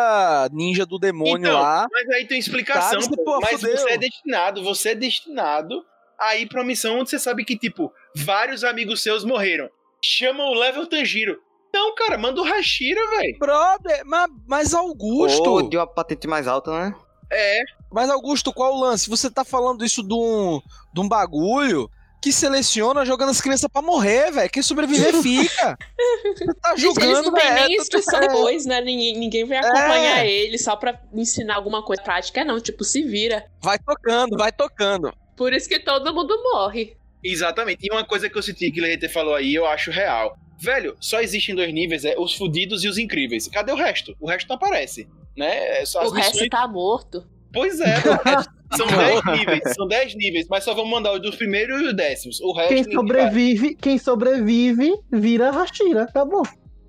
[0.52, 1.86] ninja do demônio Então, lá.
[1.90, 3.24] Mas aí tem explicação, Sabe, pô.
[3.24, 3.76] pô, Mas fudeu.
[3.76, 5.82] você é destinado, você é destinado
[6.20, 9.68] a ir pra uma missão onde você sabe que, tipo, vários amigos seus morreram.
[10.02, 11.38] Chama o level Tanjiro.
[11.74, 13.38] Não, cara, manda o Hashira, velho.
[13.38, 15.50] Brother, mas, mas Augusto.
[15.50, 16.94] Ou de uma patente mais alta, né?
[17.30, 17.60] É,
[17.92, 19.10] Mas Augusto, qual o lance?
[19.10, 20.60] Você tá falando isso de um,
[20.94, 21.90] de um bagulho
[22.22, 24.48] que seleciona jogando as crianças pra morrer, velho.
[24.50, 25.76] Quem sobreviver fica.
[26.24, 27.68] Você tá Gente, eles jogando, não têm velho.
[27.68, 28.28] nem instrução É.
[28.28, 28.80] depois, né?
[28.80, 29.60] Ninguém, ninguém vai É.
[29.60, 32.60] acompanhar ele só pra ensinar alguma coisa prática, não.
[32.60, 33.44] Tipo, se vira.
[33.62, 35.12] Vai tocando, vai tocando.
[35.36, 36.96] Por isso que todo mundo morre.
[37.22, 37.86] exatamente.
[37.86, 40.36] E uma coisa que eu senti que o Leite falou aí, eu acho real.
[40.58, 43.46] Velho, só existem dois níveis, é os fudidos e os incríveis.
[43.48, 44.16] Cadê o resto?
[44.20, 45.06] O resto não aparece,
[45.36, 45.80] né?
[45.80, 47.26] É só as o resto missões- tá morto.
[47.52, 48.08] Pois é, pô.
[48.76, 51.94] são 10 níveis, são 10 níveis, mas só vamos mandar os dos primeiros e os
[51.94, 52.40] décimos.
[52.40, 53.06] O resto Quem ninguém vai.
[53.06, 56.42] sobrevive, quem sobrevive vira Hashira, acabou.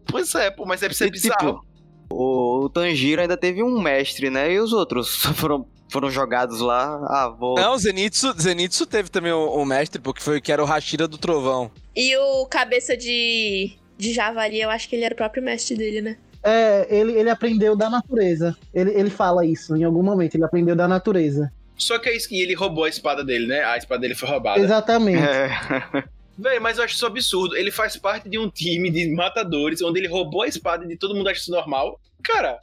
[0.09, 1.59] Pois é, pô, mas é pra ser E, bizarro.
[1.59, 1.65] tipo,
[2.09, 4.51] o, o Tanjiro ainda teve um mestre, né?
[4.53, 6.99] E os outros foram, foram jogados lá.
[7.09, 7.55] Ah, vou.
[7.55, 11.17] Não, Zenitsu, Zenitsu teve também o, o mestre, porque foi que era o Hashira do
[11.17, 11.71] Trovão.
[11.95, 16.01] E o cabeça de, de javali, eu acho que ele era o próprio mestre dele,
[16.01, 16.17] né?
[16.43, 18.55] É, ele, ele aprendeu da natureza.
[18.73, 21.51] Ele, ele fala isso em algum momento, ele aprendeu da natureza.
[21.75, 23.63] Só que é isso que ele roubou a espada dele, né?
[23.63, 24.59] A espada dele foi roubada.
[24.59, 25.21] Exatamente.
[25.23, 26.03] É.
[26.37, 27.55] Véi, mas eu acho isso absurdo.
[27.55, 30.95] Ele faz parte de um time de matadores onde ele roubou a espada e de
[30.95, 31.99] todo mundo acha isso normal.
[32.23, 32.59] Cara,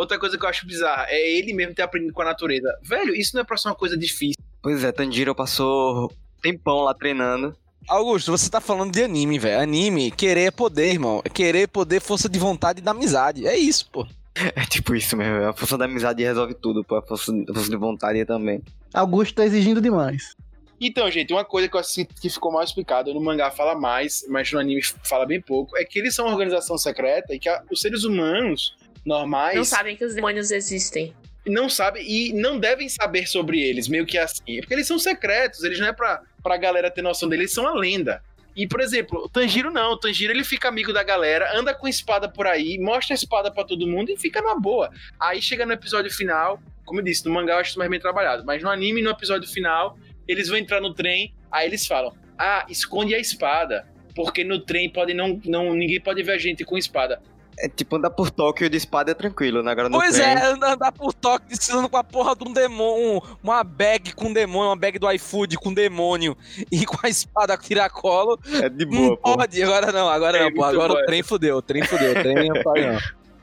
[0.00, 2.68] outra coisa que eu acho bizarra é ele mesmo ter aprendido com a natureza.
[2.82, 4.34] Velho, isso não é pra ser uma coisa difícil.
[4.62, 7.56] Pois é, Tanjiro passou tempão lá treinando.
[7.88, 9.62] Augusto, você tá falando de anime, velho.
[9.62, 11.22] Anime, querer é poder, irmão.
[11.32, 13.46] Querer é poder, força de vontade e da amizade.
[13.46, 14.06] É isso, pô.
[14.34, 15.44] É tipo isso mesmo.
[15.46, 16.96] A força da amizade resolve tudo, pô.
[16.96, 18.62] A força, a força de vontade também.
[18.92, 20.34] Augusto tá exigindo demais.
[20.80, 24.24] Então, gente, uma coisa que eu acho que ficou mal explicado, no mangá fala mais,
[24.28, 27.48] mas no anime fala bem pouco, é que eles são uma organização secreta e que
[27.48, 31.14] a- os seres humanos normais Não sabem que os demônios existem.
[31.46, 34.60] não sabem e não devem saber sobre eles, meio que assim.
[34.60, 37.66] Porque eles são secretos, eles não é pra, pra galera ter noção deles, eles são
[37.66, 38.22] a lenda.
[38.54, 39.92] E, por exemplo, o Tanjiro não.
[39.92, 43.50] O Tanjiro ele fica amigo da galera, anda com espada por aí, mostra a espada
[43.52, 44.90] pra todo mundo e fica numa boa.
[45.20, 48.00] Aí chega no episódio final, como eu disse, no mangá eu acho isso mais bem
[48.00, 49.96] trabalhado, mas no anime, no episódio final,
[50.26, 53.86] eles vão entrar no trem, aí eles falam: Ah, esconde a espada.
[54.14, 55.72] Porque no trem pode não, não.
[55.72, 57.22] Ninguém pode ver a gente com espada.
[57.60, 59.72] É tipo andar por Tóquio de espada é tranquilo, né?
[59.72, 63.22] Agora Pois trem, é, anda- andar por toque precisando com a porra de um demônio,
[63.42, 66.36] uma bag com demônio, uma bag do iFood com demônio
[66.70, 68.38] e com a espada tiracolo.
[68.62, 69.36] é de Não boa, pô.
[69.36, 70.64] pode, agora não, agora É não, pô.
[70.64, 72.98] Agora bom o trem fudeu, o trem fudeu, o trem não pode não.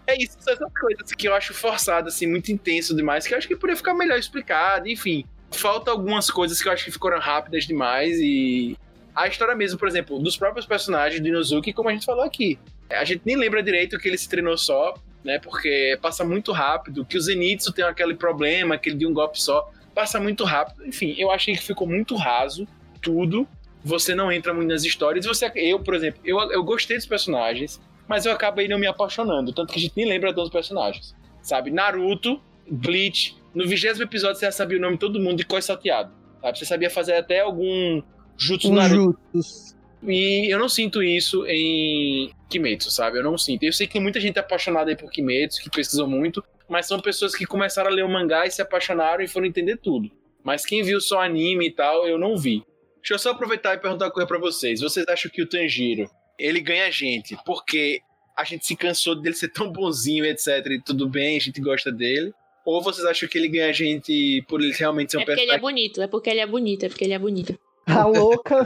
[0.07, 3.38] É isso, são essas coisas que eu acho forçado, assim, muito intenso demais, que eu
[3.38, 5.26] acho que poderia ficar melhor explicado, enfim.
[5.51, 8.78] Falta algumas coisas que eu acho que ficaram rápidas demais e.
[9.16, 12.59] A história mesmo, por exemplo, dos próprios personagens do Inozuki, como a gente falou aqui.
[12.89, 15.39] A gente nem lembra direito que ele se treinou só, né?
[15.39, 19.71] Porque passa muito rápido, que o Zenitsu tem aquele problema, aquele de um golpe só.
[19.93, 20.86] Passa muito rápido.
[20.86, 22.67] Enfim, eu achei que ficou muito raso
[23.01, 23.47] tudo.
[23.83, 25.25] Você não entra muito nas histórias.
[25.25, 29.53] Você, eu, por exemplo, eu, eu gostei dos personagens, mas eu acabei não me apaixonando.
[29.53, 31.15] Tanto que a gente nem lembra dos personagens.
[31.41, 31.71] Sabe?
[31.71, 33.38] Naruto, Bleach.
[33.53, 36.11] No vigésimo episódio você já sabia o nome de todo mundo de Koi Salteado.
[36.41, 36.59] Sabe?
[36.59, 38.01] Você sabia fazer até algum
[38.38, 39.19] jutsu Um Naruto.
[39.33, 39.74] Jutsus.
[40.07, 43.19] E eu não sinto isso em Kimetsu, sabe?
[43.19, 43.63] Eu não sinto.
[43.63, 46.99] Eu sei que tem muita gente apaixonada aí por Kimetsu, que pesquisou muito, mas são
[46.99, 50.09] pessoas que começaram a ler o mangá e se apaixonaram e foram entender tudo.
[50.43, 52.63] Mas quem viu só anime e tal, eu não vi.
[52.97, 54.81] Deixa eu só aproveitar e perguntar uma coisa pra vocês.
[54.81, 58.01] Vocês acham que o Tanjiro, ele ganha gente porque
[58.37, 61.91] a gente se cansou dele ser tão bonzinho, etc, e tudo bem, a gente gosta
[61.91, 62.33] dele?
[62.65, 65.51] Ou vocês acham que ele ganha gente por ele realmente ser um É porque ele
[65.51, 65.61] é personagem...
[65.61, 67.59] bonito, é porque ele é bonito, é porque ele é bonito.
[67.88, 68.63] A louca.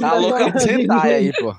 [0.00, 1.54] Tá louca de sentar aí, pô.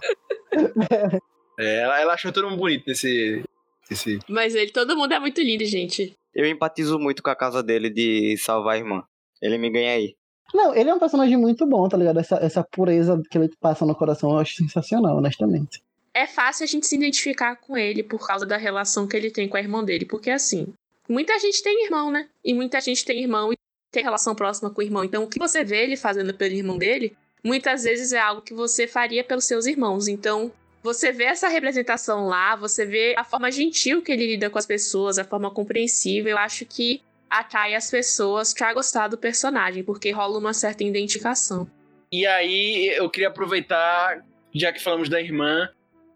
[1.59, 3.43] É, ela, ela achou todo mundo bonito nesse...
[3.89, 4.19] nesse...
[4.29, 6.15] Mas ele, todo mundo é muito lindo, gente.
[6.33, 9.03] Eu empatizo muito com a casa dele de salvar a irmã.
[9.41, 10.15] Ele me ganha aí.
[10.53, 12.19] Não, ele é um personagem muito bom, tá ligado?
[12.19, 15.81] Essa, essa pureza que ele passa no coração eu acho sensacional, honestamente.
[16.13, 19.47] É fácil a gente se identificar com ele por causa da relação que ele tem
[19.47, 20.05] com a irmã dele.
[20.05, 20.73] Porque assim,
[21.07, 22.27] muita gente tem irmão, né?
[22.43, 23.57] E muita gente tem irmão e
[23.91, 25.03] tem relação próxima com o irmão.
[25.03, 28.53] Então, o que você vê ele fazendo pelo irmão dele, muitas vezes é algo que
[28.53, 30.07] você faria pelos seus irmãos.
[30.07, 34.57] Então, você vê essa representação lá, você vê a forma gentil que ele lida com
[34.57, 36.31] as pessoas, a forma compreensível.
[36.31, 41.69] Eu acho que atrai as pessoas pra gostar do personagem, porque rola uma certa identificação.
[42.11, 45.69] E aí, eu queria aproveitar, já que falamos da irmã,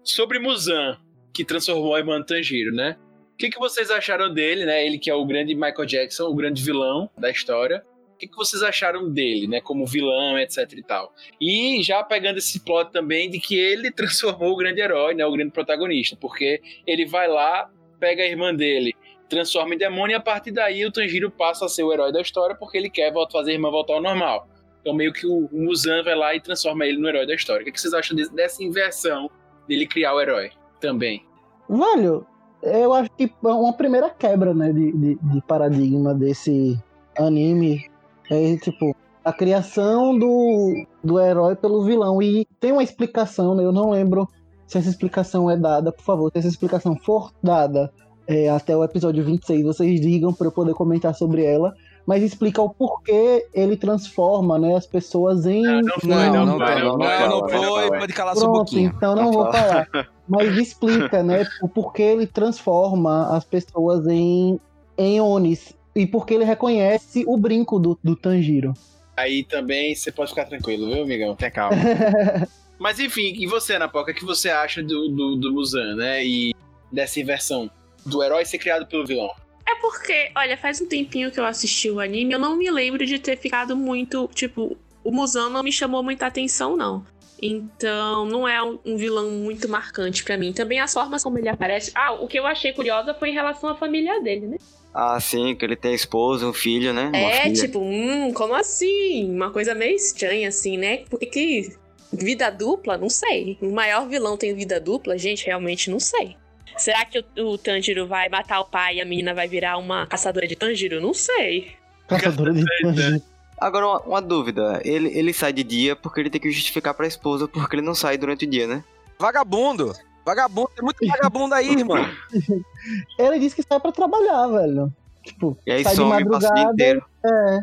[0.03, 0.97] sobre Muzan,
[1.33, 2.97] que transformou a irmã no Tanjiro, né?
[3.33, 4.85] O que, que vocês acharam dele, né?
[4.85, 7.83] Ele que é o grande Michael Jackson, o grande vilão da história.
[8.13, 9.59] O que, que vocês acharam dele, né?
[9.59, 11.13] Como vilão, etc e tal.
[11.41, 15.25] E já pegando esse plot também de que ele transformou o grande herói, né?
[15.25, 16.15] O grande protagonista.
[16.15, 17.69] Porque ele vai lá,
[17.99, 18.93] pega a irmã dele,
[19.27, 22.21] transforma em demônio e a partir daí o Tanjiro passa a ser o herói da
[22.21, 24.47] história porque ele quer fazer a irmã voltar ao normal.
[24.81, 27.61] Então meio que o, Muzan vai lá e transforma ele no herói da história.
[27.61, 29.29] O que, vocês acham dessa inversão
[29.67, 31.25] dele criar o herói também?
[31.69, 32.27] Velho,
[32.63, 36.79] eu acho que é uma primeira quebra, né, de, de, de paradigma desse
[37.17, 37.89] anime.
[38.31, 42.21] É tipo, a criação do, do herói pelo vilão.
[42.21, 43.63] E tem uma explicação, né?
[43.63, 44.27] Eu não lembro
[44.67, 47.91] se essa explicação é dada, por favor, se essa explicação for dada
[48.27, 51.73] é, até o episódio 26, vocês digam para eu poder comentar sobre ela.
[52.05, 55.61] Mas explica o porquê ele transforma né, as pessoas em.
[55.61, 57.87] não Não, foi, não, não não, vai, não, não vai, não, não não vai, não
[57.87, 58.93] foi, pode calar sua Pronto, boquinha.
[58.95, 59.87] então não vou falar.
[60.27, 64.59] Mas explica, né, o porquê ele transforma as pessoas em,
[64.97, 65.73] em Onis.
[65.95, 68.73] E porque ele reconhece o brinco do, do Tanjiro.
[69.15, 71.35] Aí também você pode ficar tranquilo, viu, amigão?
[71.35, 71.77] Tenha calma.
[72.79, 75.95] Mas enfim, e você, Ana Paula, o que que você acha do, do, do Muzan,
[75.95, 76.25] né?
[76.25, 76.53] E
[76.91, 77.69] dessa inversão
[78.05, 79.31] do herói ser criado pelo vilão?
[79.67, 83.05] É porque, olha, faz um tempinho que eu assisti o anime, eu não me lembro
[83.05, 87.05] de ter ficado muito, tipo, o Muzan não me chamou muita atenção, não.
[87.41, 90.53] Então, não é um, vilão muito marcante pra mim.
[90.53, 91.91] Também as formas como ele aparece.
[91.93, 94.57] Ah, o que eu achei curiosa foi em relação à família dele, né?
[94.93, 97.07] Ah, sim, que ele tem esposa, um filho, né?
[97.07, 97.55] Uma é, filha.
[97.55, 99.29] tipo, hum, como assim?
[99.29, 100.99] Uma coisa meio estranha, assim, né?
[101.09, 101.83] Por que que
[102.13, 102.95] Vida dupla?
[102.95, 103.57] Não sei.
[103.59, 105.17] O maior vilão tem vida dupla?
[105.17, 106.37] Gente, realmente não sei.
[106.77, 110.05] Será que o, o Tanjiro vai matar o pai e a menina vai virar uma
[110.07, 110.99] caçadora de Tanjiro?
[111.01, 111.71] Não sei.
[112.07, 113.21] Caçadora de Tanjiro.
[113.59, 114.81] Agora, uma, uma dúvida.
[114.83, 117.95] Ele, ele sai de dia porque ele tem que justificar pra esposa porque ele não
[117.95, 118.83] sai durante o dia, né?
[119.19, 119.93] Vagabundo.
[120.25, 120.69] Vagabundo.
[120.75, 121.97] Tem muito vagabundo aí, irmão.
[123.19, 124.91] Ele disse que sai pra trabalhar, velho.
[125.21, 126.73] Tipo, E aí sai de some e passa o dia madrugada.
[126.73, 127.05] inteiro.
[127.25, 127.59] É.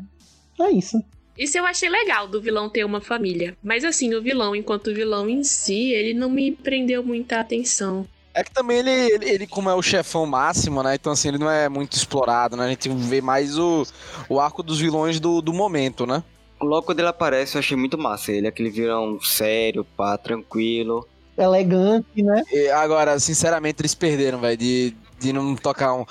[0.65, 1.03] É isso.
[1.39, 3.57] Isso eu achei legal do vilão ter uma família.
[3.63, 8.07] Mas assim, o vilão, enquanto vilão em si, ele não me prendeu muita atenção.
[8.33, 10.95] É que também ele, ele, ele, como é o chefão máximo, né?
[10.95, 12.65] Então, assim, ele não é muito explorado, né?
[12.65, 13.85] A gente vê mais o,
[14.29, 16.23] o arco dos vilões do, do momento, né?
[16.61, 18.31] Logo quando ele aparece, eu achei muito massa.
[18.31, 21.09] Ele, aquele vilão sério, pá, tranquilo.
[21.37, 22.43] Elegante, né?
[22.53, 26.05] E agora, sinceramente, eles perderam, velho, de, de não tocar um.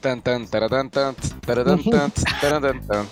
[0.00, 3.06] Tan, tan, taradan, tan, taradan, tan, taradan, tan.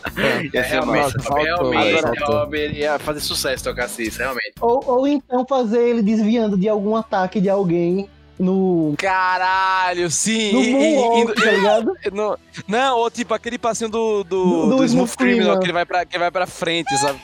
[0.52, 4.52] Ia ser Realmente, realmente, ia fazer sucesso tocasse isso, realmente.
[4.60, 8.10] Ou, ou então fazer ele desviando de algum ataque de alguém
[8.42, 8.94] no.
[8.98, 10.52] Caralho, sim!
[10.52, 11.92] No e- e- Moonwalk, tá ligado?
[12.12, 12.38] no-
[12.68, 15.86] não, ou tipo aquele passinho do, do, Do- do, do Smooth Criminal, que ele vai
[15.86, 17.20] pra, que vai pra frente, sabe?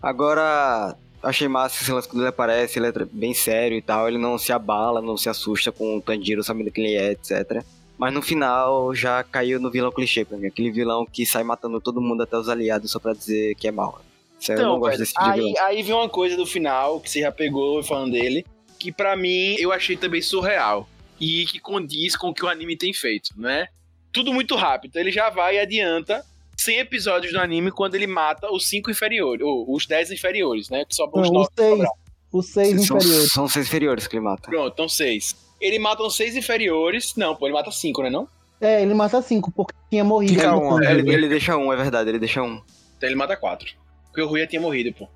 [0.00, 4.18] Agora, achei massa esse lance quando ele aparece, ele é bem sério e tal, ele
[4.18, 7.62] não se abala, não se assusta com o Tanjiro sabendo quem ele é, etc.
[7.98, 11.80] Mas no final já caiu no vilão clichê pra mim, aquele vilão que sai matando
[11.80, 14.00] todo mundo até os aliados só pra dizer que é mal.
[14.40, 15.48] Isso aí eu não gosto velho, desse tipo de vilão.
[15.68, 18.44] aí, aí vem uma coisa do final que você já pegou falando dele,
[18.82, 20.88] que pra mim eu achei também surreal.
[21.20, 23.68] E que condiz com o que o anime tem feito, né?
[24.12, 24.90] Tudo muito rápido.
[24.90, 26.24] Então ele já vai e adianta
[26.58, 30.84] 100 episódios do anime quando ele mata os 5 inferiores, ou os 10 inferiores, né?
[30.84, 31.88] Que sobram os Não, 9 os seis.
[32.32, 33.32] Os seis São, inferiores.
[33.32, 34.50] são seis inferiores que ele mata.
[34.50, 35.36] Pronto, então 6.
[35.60, 37.14] Ele mata os 6 inferiores.
[37.16, 38.10] Não, pô, ele mata 5, né?
[38.10, 38.26] Não?
[38.60, 40.34] É, ele mata cinco, porque tinha morrido.
[40.34, 41.00] Fica um, Tanjiro.
[41.00, 42.60] Ele, ele deixa um, é verdade, ele deixa um.
[42.96, 43.68] Então ele mata 4.
[44.06, 45.08] Porque o Rui já tinha morrido, pô.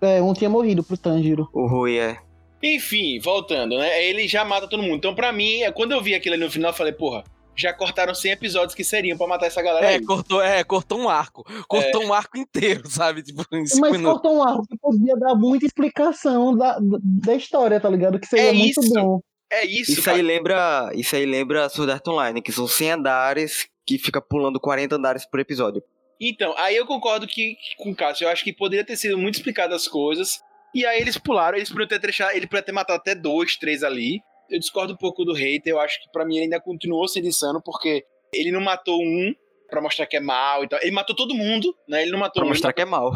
[0.00, 1.48] É, um tinha morrido pro Tanjiro.
[1.52, 2.18] O Rui é.
[2.62, 4.02] Enfim, voltando, né?
[4.04, 4.96] Ele já mata todo mundo.
[4.96, 7.22] Então, pra mim, é- quando eu vi aquilo ali no final, eu falei, porra,
[7.56, 10.04] já cortaram 100 episódios que seriam pra matar essa galera É, aí.
[10.04, 11.44] cortou, é, cortou um arco.
[11.68, 13.22] Cortou um arco inteiro, sabe?
[13.22, 14.20] Tipo, em cinco Mas minutos.
[14.22, 18.18] cortou um arco que podia dar muita explicação da, da história, tá ligado?
[18.18, 18.92] Que seria É muito isso.
[18.94, 19.20] bom.
[19.52, 20.16] É isso, Isso cara.
[20.16, 20.90] aí lembra.
[20.94, 25.24] Isso aí lembra Sword Art Online, que são 100 andares que fica pulando 40 andares
[25.28, 25.82] por episódio.
[26.20, 29.16] Então, aí eu concordo que, que com o Cássio, eu acho que poderia ter sido
[29.18, 30.40] muito explicado as coisas.
[30.74, 33.82] E aí eles pularam, eles poderiam ter deixado, ele poderia ter matado até dois, três
[33.84, 34.20] ali.
[34.50, 37.26] Eu discordo um pouco do hater, eu acho que pra mim ele ainda continuou sendo
[37.28, 39.32] insano, porque ele não matou um
[39.70, 40.78] pra mostrar que é mal e tal.
[40.82, 42.02] Ele matou todo mundo, né?
[42.02, 43.12] Ele não matou Pra um mostrar que é mal.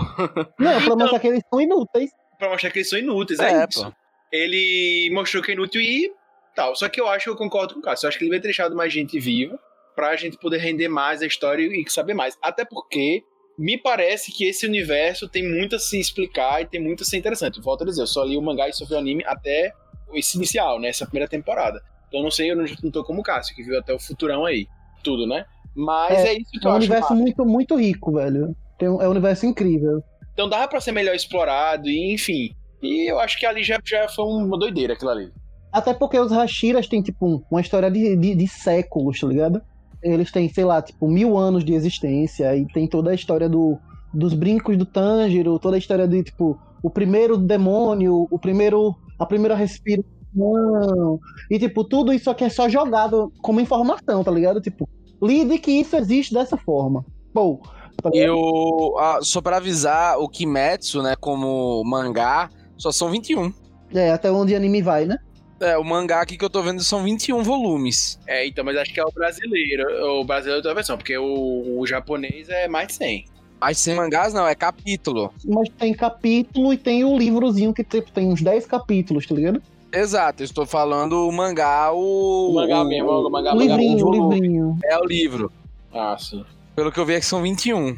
[0.58, 2.10] Não, pra Então- mostrar que eles são inúteis.
[2.38, 3.84] pra mostrar que eles são inúteis, é, É, isso.
[3.84, 3.92] pô.
[4.32, 6.12] Ele mostrou que é inútil e
[6.54, 6.74] tal.
[6.76, 8.06] Só que eu acho que eu concordo com o Cássio.
[8.06, 9.58] Eu acho que ele vai ter deixado mais gente viva
[9.96, 12.36] pra gente poder render mais a história e saber mais.
[12.42, 13.22] Até porque
[13.58, 17.16] me parece que esse universo tem muito a se explicar e tem muito a ser
[17.16, 17.60] interessante.
[17.60, 19.72] Volto a dizer, eu só li o mangá e só vi o anime até
[20.14, 20.88] esse inicial, né?
[20.88, 21.82] Essa primeira temporada.
[22.06, 23.98] Então eu não sei, eu não, não tô como o Cássio, que viu até o
[23.98, 24.66] futurão aí.
[25.02, 25.44] Tudo, né?
[25.74, 26.78] Mas é, isso que É eu um acho.
[26.86, 27.14] universo massa.
[27.22, 28.56] muito, muito rico, velho.
[28.78, 30.02] Tem um- é um universo incrível.
[30.32, 32.54] Então dava pra ser melhor explorado e enfim.
[32.82, 35.32] E eu acho que ali já, já foi uma doideira aquilo ali.
[35.72, 39.60] Até porque os Hashiras têm, tipo, um- uma história de, de, de séculos, tá ligado?
[40.02, 42.56] Eles têm, sei lá, tipo, mil anos de existência.
[42.56, 43.78] E tem toda a história do,
[44.12, 48.94] dos brincos do Tanjiro, toda a história de, tipo, o primeiro demônio, o primeiro.
[49.18, 51.18] a primeira respiração.
[51.50, 54.60] E, tipo, tudo isso aqui é só jogado como informação, tá ligado?
[54.60, 54.88] Tipo,
[55.22, 57.04] lide que isso existe dessa forma.
[57.32, 57.60] Pô,
[58.02, 63.52] tá E o, ah, só pra avisar, o Kimetsu, né, como mangá, só são 21.
[63.92, 65.18] É, até onde anime vai, né?
[65.60, 68.18] É, o mangá aqui que eu tô vendo são 21 volumes.
[68.26, 69.84] É, então, mas acho que é o brasileiro.
[70.20, 73.24] O brasileiro é outra versão, porque o, o japonês é mais de 100.
[73.60, 75.32] Mas sem mangás não, é capítulo.
[75.44, 79.60] Mas tem capítulo e tem o livrozinho que tipo, tem uns 10 capítulos, tá ligado?
[79.92, 82.50] Exato, eu estou falando o mangá, o.
[82.50, 84.34] O mangá o- mesmo, o mangá, O mangá livrinho, o volume.
[84.36, 84.78] livrinho.
[84.84, 85.50] É o livro.
[85.92, 86.44] Ah, sim.
[86.76, 87.96] Pelo que eu vi é que são 21.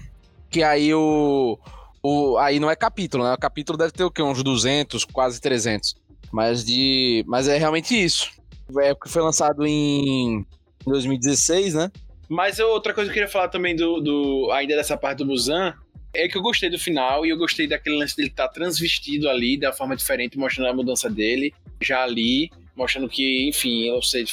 [0.48, 1.58] Que aí o.
[2.02, 3.34] o aí não é capítulo, né?
[3.34, 4.22] O capítulo deve ter o quê?
[4.22, 5.94] Uns 200, quase 300.
[6.32, 7.24] Mas de.
[7.26, 8.30] Mas é realmente isso.
[8.78, 10.44] É porque foi lançado em
[10.86, 11.90] 2016, né?
[12.28, 15.74] Mas outra coisa que eu queria falar também do, do ainda dessa parte do Muzan
[16.14, 19.56] é que eu gostei do final e eu gostei daquele lance dele estar transvestido ali
[19.58, 24.24] da forma diferente, mostrando a mudança dele, já ali, mostrando que, enfim, eu sei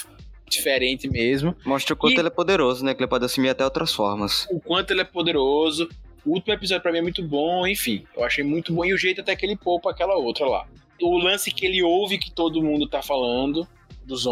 [0.47, 1.55] diferente mesmo.
[1.65, 2.93] Mostra o quanto E- ele é poderoso, né?
[2.93, 4.47] Que ele pode assumir até outras formas.
[4.51, 5.89] o quanto ele é poderoso.
[6.25, 8.03] O último episódio pra mim é muito bom, enfim.
[8.15, 8.83] Eu achei muito bom.
[8.85, 10.67] E o jeito até que ele poupa aquela outra lá.
[11.01, 13.67] O lance que ele ouve que todo mundo tá falando,
[14.05, 14.25] dos.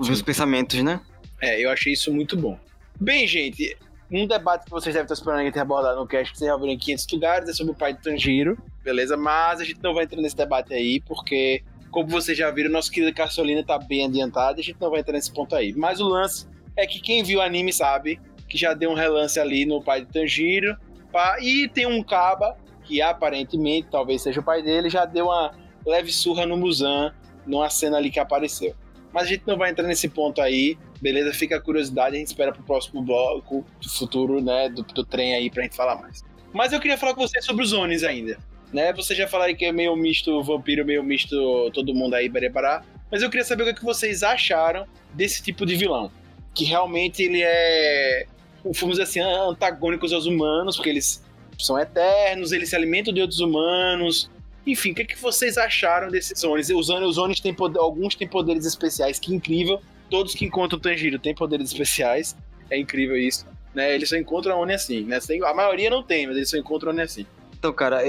[0.00, 1.00] Ver os pensamentos, né?
[1.40, 2.58] É, eu achei isso muito bom.
[3.00, 3.76] Bem, gente,
[4.10, 6.56] um debate que vocês devem estar esperando a gente abordar no cast, que vocês já
[6.56, 8.58] viram em 500 lugares, é sobre o pai do Tanjiro.
[8.84, 9.16] beleza?
[9.16, 12.90] Mas a gente não vai entrar nesse debate aí, porque, como vocês já viram, nosso
[12.90, 15.72] querido Carsolina tá bem adiantado, a gente não vai entrar nesse ponto aí.
[15.72, 16.46] Mas o lance
[16.76, 20.04] é que quem viu o anime sabe que já deu um relance ali no pai
[20.04, 20.76] de Tanjiro,
[21.10, 25.54] pá, e tem um Kaba, que aparentemente, talvez seja o pai dele, já deu uma
[25.86, 27.12] leve surra no Muzan,
[27.46, 28.74] numa cena ali que apareceu.
[29.12, 31.34] Mas a gente não vai entrar nesse ponto aí, beleza?
[31.34, 33.64] Fica a curiosidade, a gente espera pro próximo bloco
[33.96, 36.24] futuro, né, do, do trem aí pra gente falar mais.
[36.52, 38.38] Mas eu queria falar com você sobre os Onis ainda,
[38.72, 38.92] né?
[38.92, 42.82] Você já falaram que é meio misto vampiro, meio misto todo mundo aí, berebará.
[43.10, 46.10] Mas eu queria saber o que que vocês acharam desse tipo de vilão.
[46.54, 48.26] Que realmente ele é,
[48.64, 51.22] vamos dizer assim, antagônicos aos humanos, porque eles
[51.58, 54.30] são eternos, eles se alimentam de outros humanos,
[54.66, 56.70] enfim, o que, que vocês acharam desses Onis?
[56.70, 56.88] Os,
[57.18, 59.80] Onis têm poder, alguns têm poderes especiais, que incrível.
[60.08, 62.36] Todos que encontram o Tanjiro têm poderes especiais.
[62.70, 63.46] É incrível isso.
[63.74, 63.94] Né?
[63.94, 65.02] Eles só encontram Oni assim.
[65.02, 65.18] Né?
[65.44, 67.26] A maioria não tem, mas eles só encontram Oni assim.
[67.58, 68.02] Então, cara,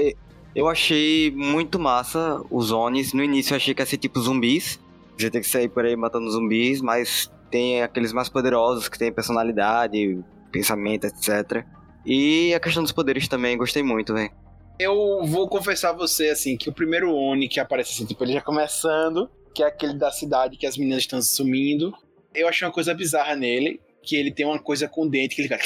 [0.54, 3.12] eu achei muito massa os Onis.
[3.12, 4.78] No início eu achei que ia ser tipo zumbis.
[5.18, 9.12] Você tem que sair por aí matando zumbis, mas tem aqueles mais poderosos que têm
[9.12, 10.18] personalidade,
[10.52, 11.64] pensamento, etc.
[12.04, 14.30] E a questão dos poderes também, gostei muito, velho.
[14.78, 18.32] Eu vou confessar a você, assim, que o primeiro Oni que aparece assim, tipo, ele
[18.32, 21.94] já começando, que é aquele da cidade que as meninas estão sumindo.
[22.34, 25.42] Eu achei uma coisa bizarra nele, que ele tem uma coisa com o dente que
[25.42, 25.60] ele fica.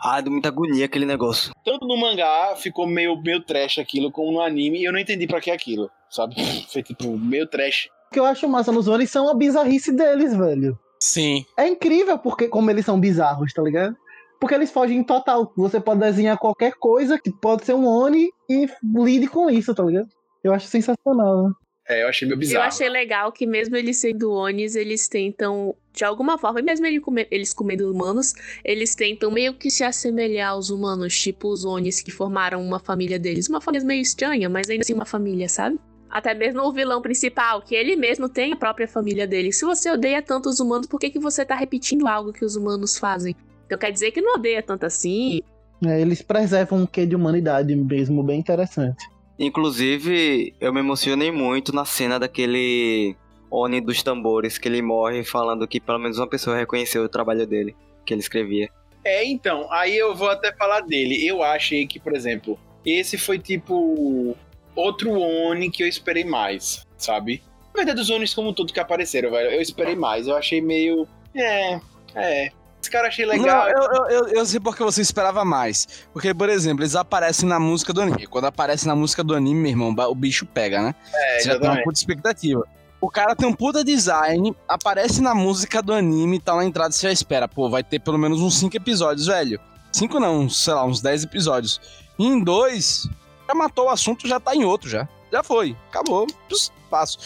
[0.00, 1.52] Ah, deu muita agonia aquele negócio.
[1.64, 5.26] Tanto no mangá ficou meio, meio trash aquilo, como no anime, e eu não entendi
[5.26, 6.36] pra que aquilo, sabe?
[6.72, 7.88] Foi tipo, meio trash.
[8.10, 10.78] O que eu acho massa nos Onis são a bizarrice deles, velho.
[11.00, 11.44] Sim.
[11.58, 13.96] É incrível porque como eles são bizarros, tá ligado?
[14.44, 15.50] Porque eles fogem total.
[15.56, 19.82] Você pode desenhar qualquer coisa que pode ser um Oni e lide com isso, tá
[19.82, 20.06] ligado?
[20.44, 21.44] Eu acho sensacional.
[21.48, 21.54] né?
[21.88, 22.66] É, eu achei meio Eu bizarro.
[22.66, 27.26] achei legal que mesmo eles sendo Onis, eles tentam, de alguma forma, mesmo ele come-
[27.30, 32.10] eles comendo humanos, eles tentam meio que se assemelhar aos humanos, tipo os Onis que
[32.10, 33.48] formaram uma família deles.
[33.48, 35.80] Uma família meio estranha, mas ainda assim uma família, sabe?
[36.10, 39.52] Até mesmo o vilão principal, que ele mesmo tem a própria família dele.
[39.54, 42.56] Se você odeia tanto os humanos, por que, que você tá repetindo algo que os
[42.56, 43.34] humanos fazem?
[43.66, 45.40] Então quer dizer que não odeia tanto assim.
[45.84, 49.08] É, eles preservam um quê de humanidade mesmo, bem interessante.
[49.38, 53.16] Inclusive, eu me emocionei muito na cena daquele
[53.50, 57.46] Oni dos tambores, que ele morre falando que pelo menos uma pessoa reconheceu o trabalho
[57.46, 58.68] dele, que ele escrevia.
[59.04, 61.26] É, então, aí eu vou até falar dele.
[61.26, 64.36] Eu achei que, por exemplo, esse foi tipo
[64.74, 67.42] outro Oni que eu esperei mais, sabe?
[67.74, 70.26] Na verdade, os Onis como tudo que apareceram, velho, eu esperei mais.
[70.26, 71.06] Eu achei meio.
[71.34, 71.80] É,
[72.14, 72.50] é.
[72.84, 73.46] Esse cara achei legal.
[73.46, 75.88] Não, eu, eu, eu, eu sei porque você esperava mais.
[76.12, 78.26] Porque, por exemplo, eles aparecem na música do anime.
[78.26, 80.94] Quando aparece na música do anime, meu irmão, o bicho pega, né?
[81.14, 82.62] é, Você já tem uma puta expectativa.
[83.00, 87.06] O cara tem um puta design, aparece na música do anime, tá na entrada, você
[87.06, 87.48] já espera.
[87.48, 89.58] Pô, vai ter pelo menos uns 5 episódios, velho.
[89.90, 91.80] 5 não, sei lá, uns 10 episódios.
[92.18, 93.08] E em dois,
[93.48, 95.08] já matou o assunto, já tá em outro já.
[95.32, 97.18] Já foi, acabou, pss, passo.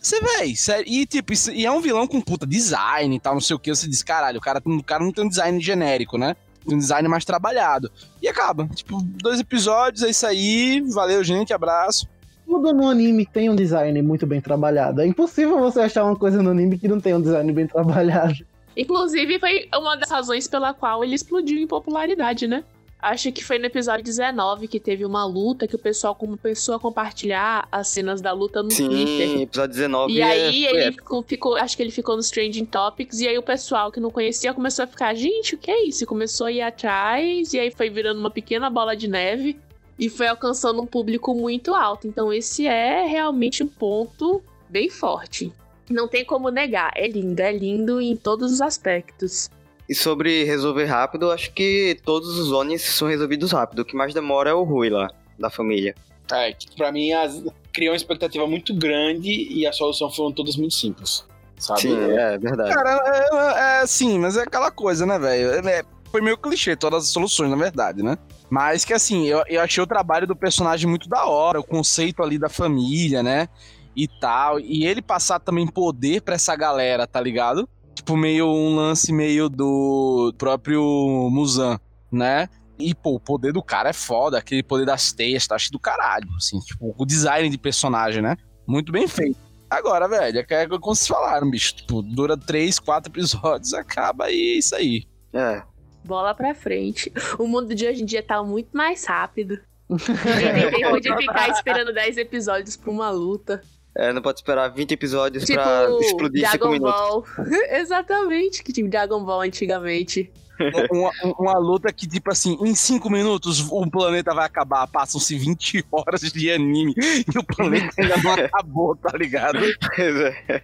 [0.00, 3.34] Você, véi, sério, e tipo, isso- e é um vilão com puta design e tal,
[3.34, 5.60] não sei o que, você diz, caralho, o cara, o cara não tem um design
[5.60, 6.34] genérico, né?
[6.66, 7.90] Tem um design mais trabalhado.
[8.20, 12.08] E acaba, tipo, dois episódios, é isso aí, valeu, gente, abraço.
[12.44, 15.00] Tudo no anime tem um design muito bem trabalhado.
[15.00, 18.44] É impossível você achar uma coisa no anime que não tem um design bem trabalhado.
[18.76, 22.64] Inclusive, foi uma das razões pela qual ele explodiu em popularidade, né?
[23.02, 26.78] Acho que foi no episódio 19 que teve uma luta que o pessoal começou a
[26.78, 29.28] compartilhar as cenas da luta no Twitter.
[29.28, 32.64] Sim, episódio 19 E é- aí ele ficou, ficou- acho que ele ficou nos trending
[32.64, 35.84] topics, e aí o pessoal que não conhecia começou a ficar, gente, o que é
[35.84, 36.04] isso?
[36.04, 39.58] E começou a ir atrás, e aí foi virando uma pequena bola de neve,
[39.98, 42.06] e foi alcançando um público muito alto.
[42.06, 45.52] Então esse é realmente um ponto bem forte.
[45.90, 49.50] Não tem como negar, é lindo, é lindo em todos os aspectos.
[49.92, 53.80] E sobre resolver rápido, acho que todos os Onis são resolvidos rápido.
[53.80, 55.94] O que mais demora é o Rui lá, da família.
[56.32, 57.42] É, que pra mim as-
[57.74, 61.26] criou uma expectativa muito grande e a solução foram todas muito simples.
[61.58, 61.82] Sabe?
[61.82, 62.72] Sim, é verdade.
[62.74, 65.68] Cara, é, é, é sim, mas é aquela coisa, né, velho?
[65.68, 68.16] É, foi meio clichê todas as soluções, na verdade, né?
[68.48, 72.22] Mas que assim, eu, eu achei o trabalho do personagem muito da hora, o conceito
[72.22, 73.46] ali da família, né?
[73.94, 74.58] E tal.
[74.58, 77.68] E ele passar também poder pra essa galera, tá ligado?
[78.02, 80.82] Tipo, meio um lance meio do próprio
[81.30, 81.78] Muzan,
[82.10, 82.48] né?
[82.76, 85.78] E, pô, o poder do cara é foda, aquele poder das teias, tá cheio do
[85.78, 88.36] caralho, assim, tipo, o design de personagem, né?
[88.66, 89.38] Muito bem feito.
[89.70, 91.76] Agora, velho, é que é como vocês falaram, bicho.
[91.76, 95.06] Tipo, dura três, quatro episódios, acaba e é isso aí.
[95.32, 95.62] É.
[96.04, 97.12] Bola pra frente.
[97.38, 99.60] O mundo de hoje em dia tá muito mais rápido.
[99.88, 103.62] Ninguém tem tempo de ficar esperando 10 episódios pra uma luta.
[103.94, 107.00] É, não pode esperar 20 episódios Tipo, pra explodir em 5 Dragon minutos.
[107.00, 107.24] Ball.
[107.70, 110.30] Exatamente, que tipo Dragon Ball antigamente.
[110.90, 114.86] uma, uma luta que, tipo assim, em 5 minutos o planeta vai acabar.
[114.86, 119.58] Passam-se 20 horas de anime e o planeta ainda não acabou, tá ligado?
[119.94, 120.62] Pois é.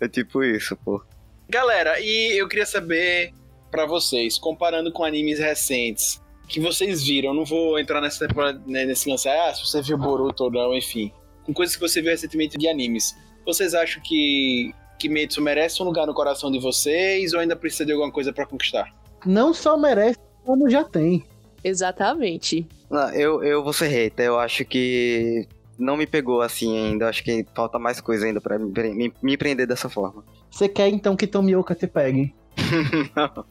[0.00, 1.02] É tipo isso, pô.
[1.48, 3.32] Galera, e eu queria saber
[3.70, 8.60] pra vocês, comparando com animes recentes, que vocês viram, eu não vou entrar nessa temporada,
[8.66, 11.12] né, nesse lance, ah, se você viu Boruto ou não, enfim.
[11.46, 13.16] Com coisas que você viu recentemente de animes.
[13.46, 17.92] Vocês acham que Kimetsu merece um lugar no coração de vocês ou ainda precisa de
[17.92, 18.90] alguma coisa pra conquistar?
[19.24, 21.24] Não só merece, como já tem.
[21.62, 22.66] Exatamente.
[22.90, 25.46] Não, eu, eu vou ser hater, eu acho que
[25.78, 28.94] não me pegou assim ainda, eu acho que falta mais coisa ainda pra me, pre-
[28.94, 30.24] me, me prender dessa forma.
[30.50, 32.34] Você quer então que Tomioka te pegue?
[33.14, 33.44] Não.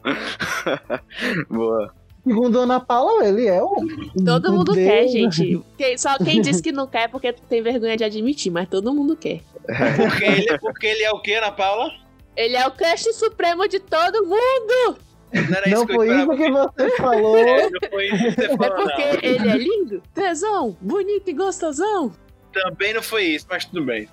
[1.48, 1.94] Boa.
[2.26, 3.76] Segundo Ana Paula, ele é o.
[4.24, 5.62] Todo mundo Deus, quer, gente.
[5.78, 8.92] Quem- só quem diz que não quer é porque tem vergonha de admitir, mas todo
[8.92, 9.42] mundo quer.
[9.96, 11.90] Porque ele, porque ele é o quê, Ana Paula?
[12.36, 14.98] Ele é o crush supremo de todo mundo.
[15.32, 17.36] Não era Não isso que foi isso que você falou.
[17.36, 19.18] É, não foi isso que você É falou, porque não.
[19.22, 22.12] ele é lindo, tesão, bonito e gostosão.
[22.52, 24.08] Também não foi isso, mas tudo bem.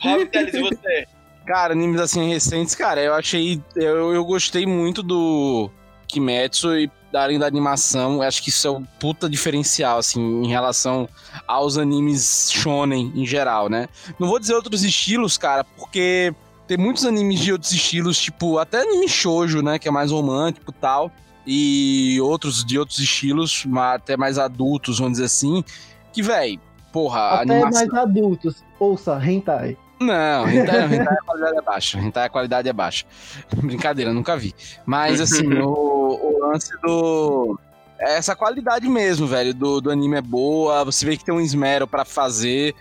[0.00, 1.06] Rob Teles, e você?
[1.46, 3.60] Cara, animes assim recentes, cara, eu achei.
[3.76, 5.70] Eu, eu gostei muito do
[6.06, 8.20] Kimetsu e da além da animação.
[8.22, 11.08] Acho que isso é um puta diferencial, assim, em relação
[11.46, 13.88] aos animes shonen em geral, né?
[14.18, 16.34] Não vou dizer outros estilos, cara, porque
[16.66, 19.78] tem muitos animes de outros estilos, tipo, até anime shoujo, né?
[19.78, 21.10] Que é mais romântico e tal.
[21.46, 25.62] E outros de outros estilos, até mais adultos, vamos dizer assim.
[26.12, 26.58] Que, véi,
[26.92, 27.86] porra, Até animação.
[27.86, 28.64] mais adultos.
[28.80, 29.76] Ouça, hentai.
[30.04, 31.98] Não, hentai, hentai a qualidade é baixa.
[31.98, 33.06] Hentai a qualidade é baixa.
[33.56, 34.54] Brincadeira, nunca vi.
[34.84, 37.58] Mas assim, o, o lance do.
[37.98, 40.84] é Essa qualidade mesmo, velho, do, do anime é boa.
[40.84, 42.74] Você vê que tem um esmero pra fazer,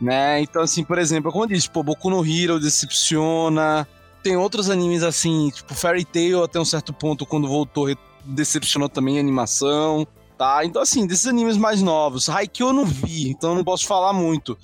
[0.00, 0.40] né?
[0.40, 3.86] Então, assim, por exemplo, como eu disse, pô, Boku no Hero decepciona.
[4.22, 7.86] Tem outros animes assim, tipo Fairy Tail até um certo ponto, quando voltou,
[8.24, 10.06] decepcionou também a animação,
[10.36, 10.64] tá?
[10.64, 14.12] Então, assim, desses animes mais novos, Haikyuu eu não vi, então eu não posso falar
[14.12, 14.58] muito.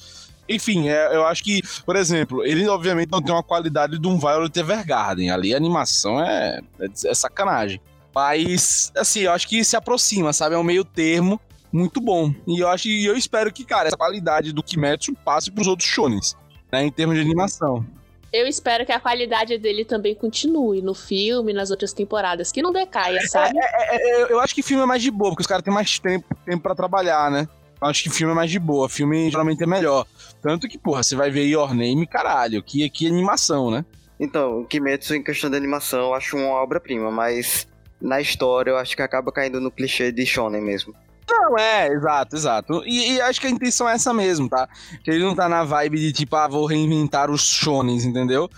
[0.48, 4.18] Enfim, é, eu acho que, por exemplo, ele obviamente não tem uma qualidade de um
[4.18, 5.30] Violet Evergarden.
[5.30, 7.80] Ali a animação é, é, é sacanagem.
[8.14, 10.54] Mas, assim, eu acho que se aproxima, sabe?
[10.54, 11.40] É um meio termo
[11.72, 12.32] muito bom.
[12.46, 15.88] E eu acho e eu espero que, cara, essa qualidade do Kimetsu passe pros outros
[15.88, 16.36] shonens,
[16.70, 16.84] né?
[16.84, 17.84] Em termos de animação.
[18.32, 22.72] Eu espero que a qualidade dele também continue no filme, nas outras temporadas, que não
[22.72, 23.56] decaia, sabe?
[23.58, 25.72] É, é, eu, eu acho que filme é mais de boa, porque os caras têm
[25.72, 27.48] mais tempo, tempo para trabalhar, né?
[27.84, 28.88] Eu acho que filme é mais de boa.
[28.88, 30.06] Filme geralmente é melhor.
[30.40, 33.84] Tanto que, porra, você vai ver Your Name, caralho, que aqui é animação, né?
[34.18, 37.68] Então, o Kimetsu em questão de animação eu acho uma obra-prima, mas
[38.00, 40.94] na história eu acho que acaba caindo no clichê de shonen mesmo.
[41.28, 42.82] Não, é, exato, exato.
[42.86, 44.66] E, e acho que a intenção é essa mesmo, tá?
[45.02, 48.48] Que ele não tá na vibe de tipo, ah, vou reinventar os shonens, entendeu?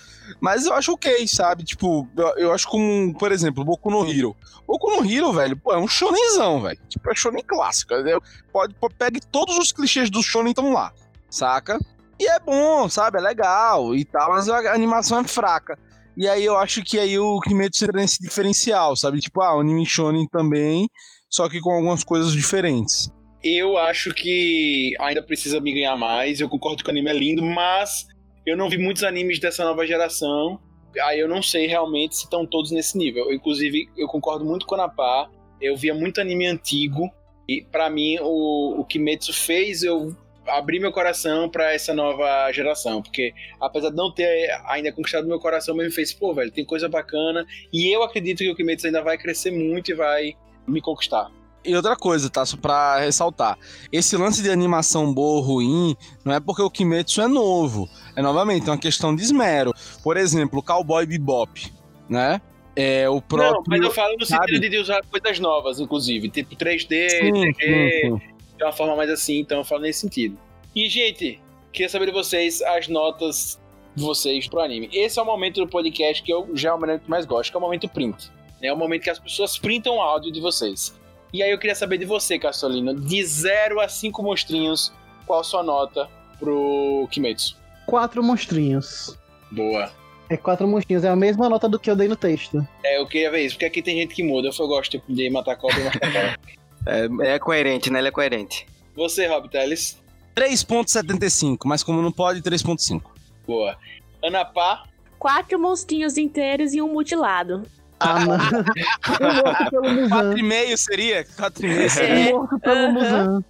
[0.41, 1.65] Mas eu acho ok, sabe?
[1.65, 4.37] Tipo, eu, eu acho como, por exemplo, Boku no Hero.
[4.67, 6.79] Boku no Hero, velho, pô, é um shonenzão, velho.
[6.89, 8.21] Tipo, é shonen clássico, entendeu?
[8.53, 10.93] Pode, pode, pegue todos os clichês do shonen estão lá,
[11.31, 11.79] saca?
[12.19, 13.19] E é bom, sabe?
[13.19, 15.79] É legal e tal, mas a animação é fraca.
[16.17, 19.21] E aí eu acho que aí o Kimetsu entra nesse diferencial, sabe?
[19.21, 20.89] Tipo, ah, o anime shonen também,
[21.29, 23.11] só que com algumas coisas diferentes.
[23.45, 26.41] Eu acho que ainda precisa me ganhar mais.
[26.41, 28.07] Eu concordo que o anime é lindo, mas
[28.47, 30.61] eu não vi muitos animes dessa nova geração.
[31.03, 33.33] Aí eu não sei realmente se estão todos nesse nível.
[33.33, 35.29] Inclusive, eu concordo muito com a Napá.
[35.61, 37.11] Eu via muito anime antigo.
[37.49, 40.17] E pra mim, o, o Kimetsu fez eu
[40.47, 43.03] abrir meu coração pra essa nova geração.
[43.03, 46.65] Porque apesar de não ter ainda conquistado meu coração, mas me fez, pô, velho, tem
[46.65, 47.45] coisa bacana.
[47.73, 50.35] E eu acredito que o Kimetsu ainda vai crescer muito e vai
[50.67, 51.31] me conquistar.
[51.67, 52.47] E outra coisa, tá?
[52.47, 53.59] Só pra ressaltar.
[53.93, 57.89] Esse lance de animação boa ou ruim não é porque o Kimetsu é novo.
[58.15, 59.73] É novamente uma questão de esmero.
[60.03, 61.73] Por exemplo, o Cowboy Bebop,
[62.09, 62.41] né?
[62.77, 63.55] É o próprio.
[63.55, 64.53] Não, mas eu falo no sabe?
[64.53, 66.29] sentido de usar coisas novas, inclusive.
[66.29, 68.21] Tipo 3D, Sim, 3D, sim, sim.
[68.59, 70.39] de uma forma mais assim, então eu falo nesse sentido.
[70.75, 71.41] E, gente,
[71.73, 73.59] queria saber de vocês as notas
[73.95, 74.91] de vocês pro anime.
[74.93, 77.51] Esse é o momento do podcast que eu já é o momento que mais gosto,
[77.51, 78.31] que é o momento print.
[78.61, 80.95] É o momento que as pessoas printam o áudio de vocês.
[81.33, 84.93] E aí eu queria saber de você, Castolino, de 0 a 5 monstrinhos,
[85.27, 86.09] qual a sua nota
[86.39, 87.57] pro Kimetsu?
[87.87, 89.17] Quatro monstrinhos.
[89.51, 89.91] Boa.
[90.29, 92.67] É quatro monstrinhos, é a mesma nota do que eu dei no texto.
[92.85, 94.49] É, eu queria ver isso, porque aqui tem gente que muda.
[94.49, 96.39] Eu gosto de matar cobra e matar cobra.
[96.89, 97.99] É, é coerente, né?
[97.99, 98.65] Ele é coerente.
[98.95, 100.01] Você, Rob Teles?
[100.37, 103.03] 3.75, mas como não pode, 3.5.
[103.45, 103.77] Boa.
[104.23, 104.85] Ana Pá?
[105.19, 107.65] Quatro monstrinhos inteiros e um mutilado.
[108.01, 108.35] Ah, não.
[108.35, 110.35] Eu morto pelo Muzan.
[110.35, 111.25] 4,5 seria?
[111.25, 112.15] 4,5 seria?
[112.15, 112.31] É.
[112.31, 112.93] Eu morto pelo Aham.
[112.93, 113.45] Muzan.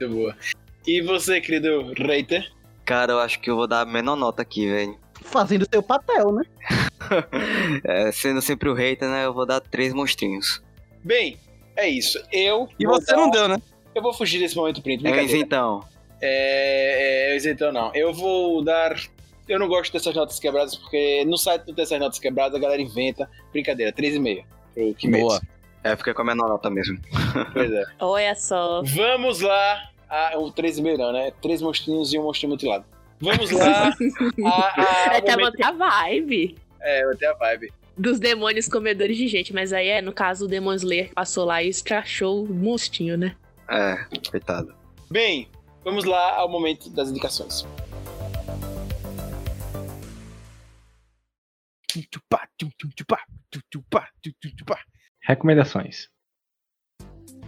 [0.00, 0.36] Muito boa.
[0.86, 2.50] E você, querido Reiter?
[2.84, 4.98] Cara, eu acho que eu vou dar a menor nota aqui, velho.
[5.22, 6.42] Fazendo seu papel, né?
[7.84, 9.24] É, sendo sempre o hater, né?
[9.24, 10.62] Eu vou dar três monstrinhos.
[11.02, 11.38] Bem,
[11.76, 12.22] é isso.
[12.30, 12.68] Eu.
[12.78, 13.56] E você dar- não deu, né?
[13.94, 15.06] Eu vou fugir desse momento print.
[15.06, 15.82] É então.
[16.20, 17.94] É, é, isentão não.
[17.94, 18.94] Eu vou dar.
[19.48, 22.58] Eu não gosto dessas notas quebradas, porque no site não tem essas notas quebradas, a
[22.60, 23.28] galera inventa.
[23.52, 24.44] Brincadeira, 3,5.
[24.74, 25.26] Pro Kimetsu.
[25.26, 25.40] Boa.
[25.84, 26.98] É, fica com a menor nota mesmo.
[27.52, 27.84] Pois é.
[28.00, 28.82] Olha só.
[28.84, 29.88] Vamos lá.
[30.10, 31.32] Ah, o 3,5 não, né?
[31.40, 32.84] Três monstrinhos e um monstrinho mutilado.
[33.20, 33.88] Vamos lá.
[34.44, 37.72] a, a, É até momento- manter a vibe É, vai ter a vibe.
[37.96, 39.52] dos demônios comedores de gente.
[39.54, 43.34] Mas aí é, no caso, o Demon Slayer passou lá e estrachou o mostinho, né?
[43.70, 43.96] É,
[44.30, 44.74] coitado.
[45.10, 45.48] Bem,
[45.84, 47.66] vamos lá ao momento das indicações.
[55.22, 56.08] Recomendações.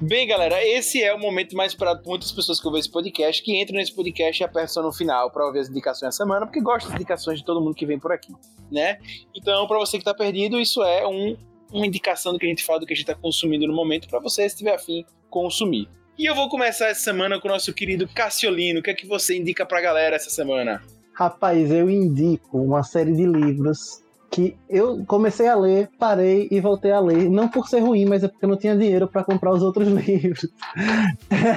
[0.03, 3.43] Bem, galera, esse é o momento mais esperado por muitas pessoas que ouvem esse podcast,
[3.43, 6.61] que entram nesse podcast e apertam no final para ouvir as indicações da semana, porque
[6.61, 8.33] gosta das indicações de todo mundo que vem por aqui,
[8.73, 8.99] né?
[9.35, 11.37] Então, para você que tá perdido, isso é um,
[11.71, 14.09] uma indicação do que a gente fala, do que a gente tá consumindo no momento,
[14.09, 15.87] para você, se tiver afim, consumir.
[16.19, 18.81] E eu vou começar essa semana com o nosso querido Cassiolino.
[18.81, 20.83] O que é que você indica pra galera essa semana?
[21.13, 26.93] Rapaz, eu indico uma série de livros que eu comecei a ler, parei e voltei
[26.93, 27.29] a ler.
[27.29, 29.89] Não por ser ruim, mas é porque eu não tinha dinheiro para comprar os outros
[30.07, 30.49] livros.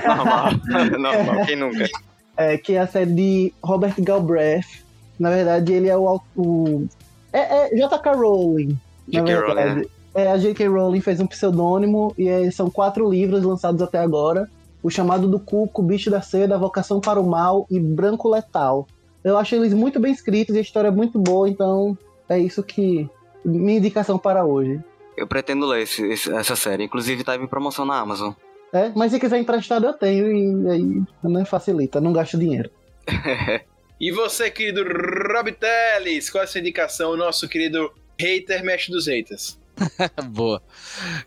[0.07, 0.51] Normal.
[0.99, 1.87] Normal, quem nunca?
[2.35, 4.83] É, que é a série de Robert Galbraith.
[5.19, 6.19] Na verdade, ele é o.
[6.35, 6.87] o
[7.31, 8.11] é, é J.K.
[8.13, 8.75] Rowling.
[9.07, 9.35] J.K.
[9.35, 9.85] Rowling, né?
[10.15, 10.67] É, a J.K.
[10.67, 14.49] Rowling fez um pseudônimo e é, são quatro livros lançados até agora.
[14.81, 18.87] O Chamado do Cuco, Bicho da Seda, A Vocação para o Mal e Branco Letal.
[19.23, 21.97] Eu acho eles muito bem escritos e a história é muito boa, então
[22.33, 23.09] é isso que...
[23.45, 24.79] Minha indicação para hoje.
[25.17, 26.83] Eu pretendo ler esse- esse- essa série.
[26.85, 28.31] Inclusive, tá em promoção na Amazon.
[28.71, 32.69] É, mas se quiser emprestado eu tenho e aí né, facilita, não gasto dinheiro.
[34.01, 37.11] E você, querido Rob Teles, qual é a sua indicação?
[37.11, 39.57] O nosso querido hater mexe dos haters.
[40.31, 40.61] Boa.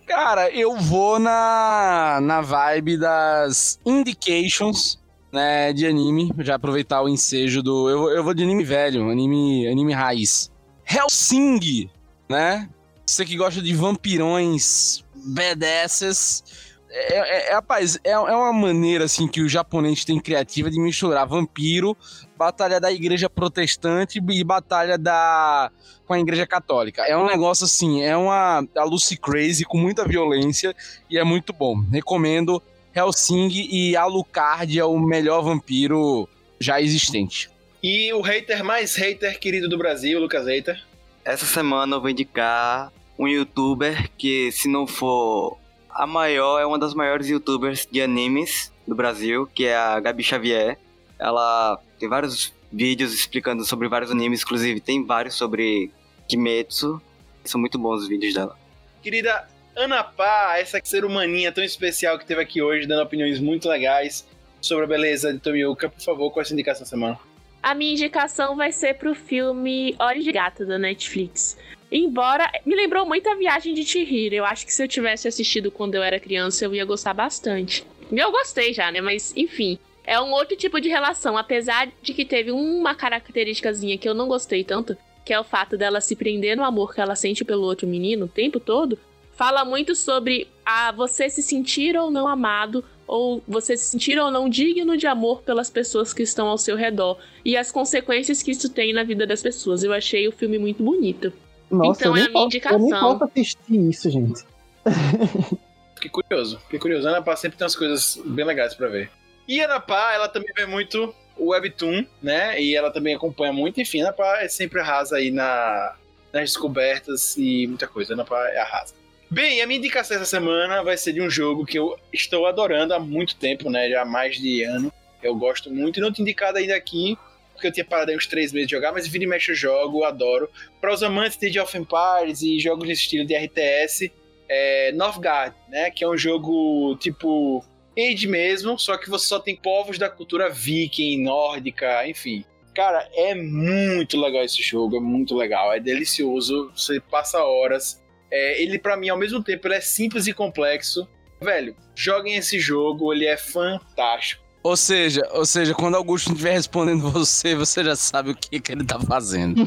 [0.07, 5.01] Cara, eu vou na, na vibe das indications,
[5.33, 6.31] né, de anime.
[6.41, 7.89] Já aproveitar o ensejo do.
[7.89, 10.51] Eu, vou- eu vou de anime velho, anime, anime raiz.
[10.87, 11.91] Helsing,
[12.29, 12.69] né?
[13.05, 16.45] Você que gosta de vampirões badasses.
[16.89, 20.81] É, é, é, rapaz, é, é uma maneira assim que o japonês tem criativa de
[20.81, 21.97] misturar vampiro,
[22.39, 25.71] batalha da igreja protestante e batalha da
[26.07, 27.03] com a igreja católica.
[27.03, 30.75] É um negócio assim, é uma a Lucy Crazy com muita violência
[31.11, 31.85] e é muito bom.
[31.91, 32.63] Recomendo
[32.95, 36.29] Helsing e Alucard é o melhor vampiro
[36.61, 37.51] já existente.
[37.89, 40.83] E o hater mais hater querido do Brasil, Lucas Hater.
[41.25, 45.57] Essa semana eu vou indicar um youtuber que, se não for
[45.89, 50.25] a maior, é uma das maiores youtubers de animes do Brasil, que é a Gabi
[50.25, 50.77] Xavier.
[51.17, 55.93] Ela tem vários vídeos explicando sobre vários animes, inclusive tem vários sobre
[56.27, 57.01] Kimetsu.
[57.45, 58.59] São muito bons os vídeos dela.
[59.01, 63.69] Querida Ana Pá, essa ser humaninha tão especial que teve aqui hoje, dando opiniões muito
[63.69, 64.27] legais
[64.61, 65.89] sobre a beleza de Tomioka.
[65.89, 67.17] Por favor, qual é a sua indicação essa semana?
[67.63, 71.57] A minha indicação vai ser pro filme Olhos de Gato da Netflix.
[71.91, 74.35] Embora me lembrou muito a viagem de Chihiro.
[74.35, 77.85] Eu acho que se eu tivesse assistido quando eu era criança, eu ia gostar bastante.
[78.11, 79.01] Eu gostei já, né?
[79.01, 81.37] Mas enfim, é um outro tipo de relação.
[81.37, 85.77] Apesar de que teve uma característicazinha que eu não gostei tanto, que é o fato
[85.77, 88.99] dela se prender no amor que ela sente pelo outro menino o tempo todo.
[89.33, 94.31] Fala muito sobre a você se sentir ou não amado, ou você se sentir ou
[94.31, 98.51] não digno de amor pelas pessoas que estão ao seu redor e as consequências que
[98.51, 99.83] isso tem na vida das pessoas.
[99.85, 101.33] Eu achei o filme muito bonito.
[101.71, 103.19] Nossa, Então eu, é a minha posso, eu nem indicação.
[103.19, 104.45] posso assistir isso, gente.
[105.97, 107.09] Fiquei curioso, fiquei curioso.
[107.09, 109.11] Ana Pá sempre tem umas coisas bem legais pra ver.
[109.49, 112.61] E Ana Pá, ela também vê muito o Webtoon, né?
[112.61, 113.81] E ela também acompanha muito.
[113.81, 115.95] Enfim, Ana Pá é sempre arrasa aí na,
[116.33, 118.13] nas descobertas e muita coisa.
[118.13, 118.95] Ana Pá é arrasa.
[119.29, 122.95] Bem, a minha indicação essa semana vai ser de um jogo que eu estou adorando
[122.95, 123.91] há muito tempo, né?
[123.91, 124.93] Já há mais de ano.
[125.21, 127.19] Eu gosto muito e não tinha indicado ainda aqui,
[127.53, 129.57] porque eu tinha parado aí uns três meses de jogar, mas vira e mexe eu
[129.57, 130.49] jogo, adoro.
[130.81, 134.13] Para os amantes de Age of Empires e jogos nesse estilo de RTS,
[134.49, 135.91] é Northgard, né?
[135.91, 137.65] Que é um jogo tipo
[137.99, 142.45] Age mesmo, só que você só tem povos da cultura viking, nórdica, enfim.
[142.73, 148.01] Cara, é muito legal esse jogo, é muito legal, é delicioso, você passa horas.
[148.37, 151.09] É, ele, pra mim, ao mesmo tempo, ele é simples e complexo.
[151.41, 154.45] Velho, joguem esse jogo, ele é fantástico.
[154.63, 158.73] Ou seja, ou seja, quando Augusto estiver respondendo você, você já sabe o que, que
[158.73, 159.67] ele tá fazendo.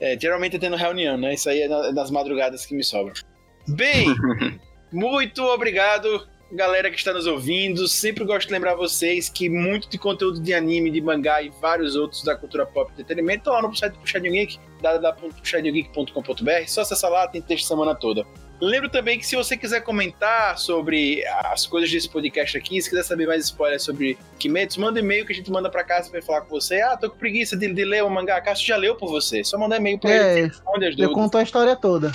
[0.00, 1.34] É, geralmente é tendo reunião, né?
[1.34, 3.14] Isso aí é é nas madrugadas que me sobram.
[3.66, 4.06] Bem,
[4.92, 7.86] muito obrigado, galera que está nos ouvindo.
[7.86, 11.94] Sempre gosto de lembrar vocês que muito de conteúdo de anime, de mangá e vários
[11.96, 16.66] outros da cultura pop e entretenimento estão lá no site do Puxadinho Geek, www.puxadinhogeek.com.br.
[16.66, 18.24] Só acessar lá, tem texto semana toda.
[18.60, 23.04] Lembro também que se você quiser comentar sobre as coisas desse podcast aqui, se quiser
[23.04, 26.20] saber mais spoilers sobre Kimetsu, manda um e-mail que a gente manda pra casa pra
[26.20, 26.80] falar com você.
[26.80, 28.40] Ah, tô com preguiça de, de ler o mangá.
[28.40, 29.44] Cássio já leu por você.
[29.44, 31.14] Só mandar e-mail pra É, ele, ele responde as Eu dúvidas.
[31.14, 32.10] conto a história toda.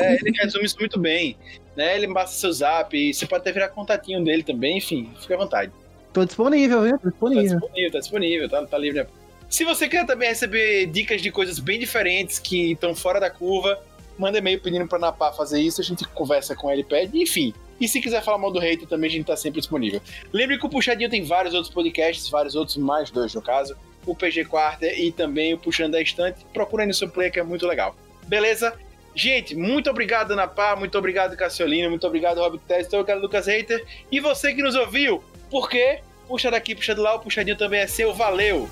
[0.00, 1.36] É, ele resume isso muito bem.
[1.76, 1.96] Né?
[1.96, 5.38] Ele passa seu zap, e você pode até virar contatinho dele também, enfim, fica à
[5.38, 5.72] vontade.
[6.12, 6.92] Tô disponível, viu?
[6.92, 7.58] Tô Tá disponível.
[7.58, 9.06] disponível, tá disponível, tá, tá livre.
[9.50, 13.78] Se você quer também receber dicas de coisas bem diferentes que estão fora da curva,
[14.16, 17.52] manda e-mail pedindo pra Napá fazer isso, a gente conversa com ele, pede, enfim.
[17.80, 20.00] E se quiser falar mal do hater também, a gente tá sempre disponível.
[20.32, 23.76] Lembre que o Puxadinho tem vários outros podcasts, vários outros, mais dois no caso,
[24.06, 26.44] o PG Quarter e também o Puxando da Estante.
[26.54, 27.96] Procura aí no seu player que é muito legal.
[28.28, 28.72] Beleza?
[29.14, 33.84] Gente, muito obrigado, Ana muito obrigado, Cassiolino, muito obrigado, Robert Tess, muito obrigado, Lucas Hater.
[34.10, 36.00] E você que nos ouviu, por quê?
[36.26, 38.68] Puxa daqui, puxa de lá, o puxadinho também é seu, valeu!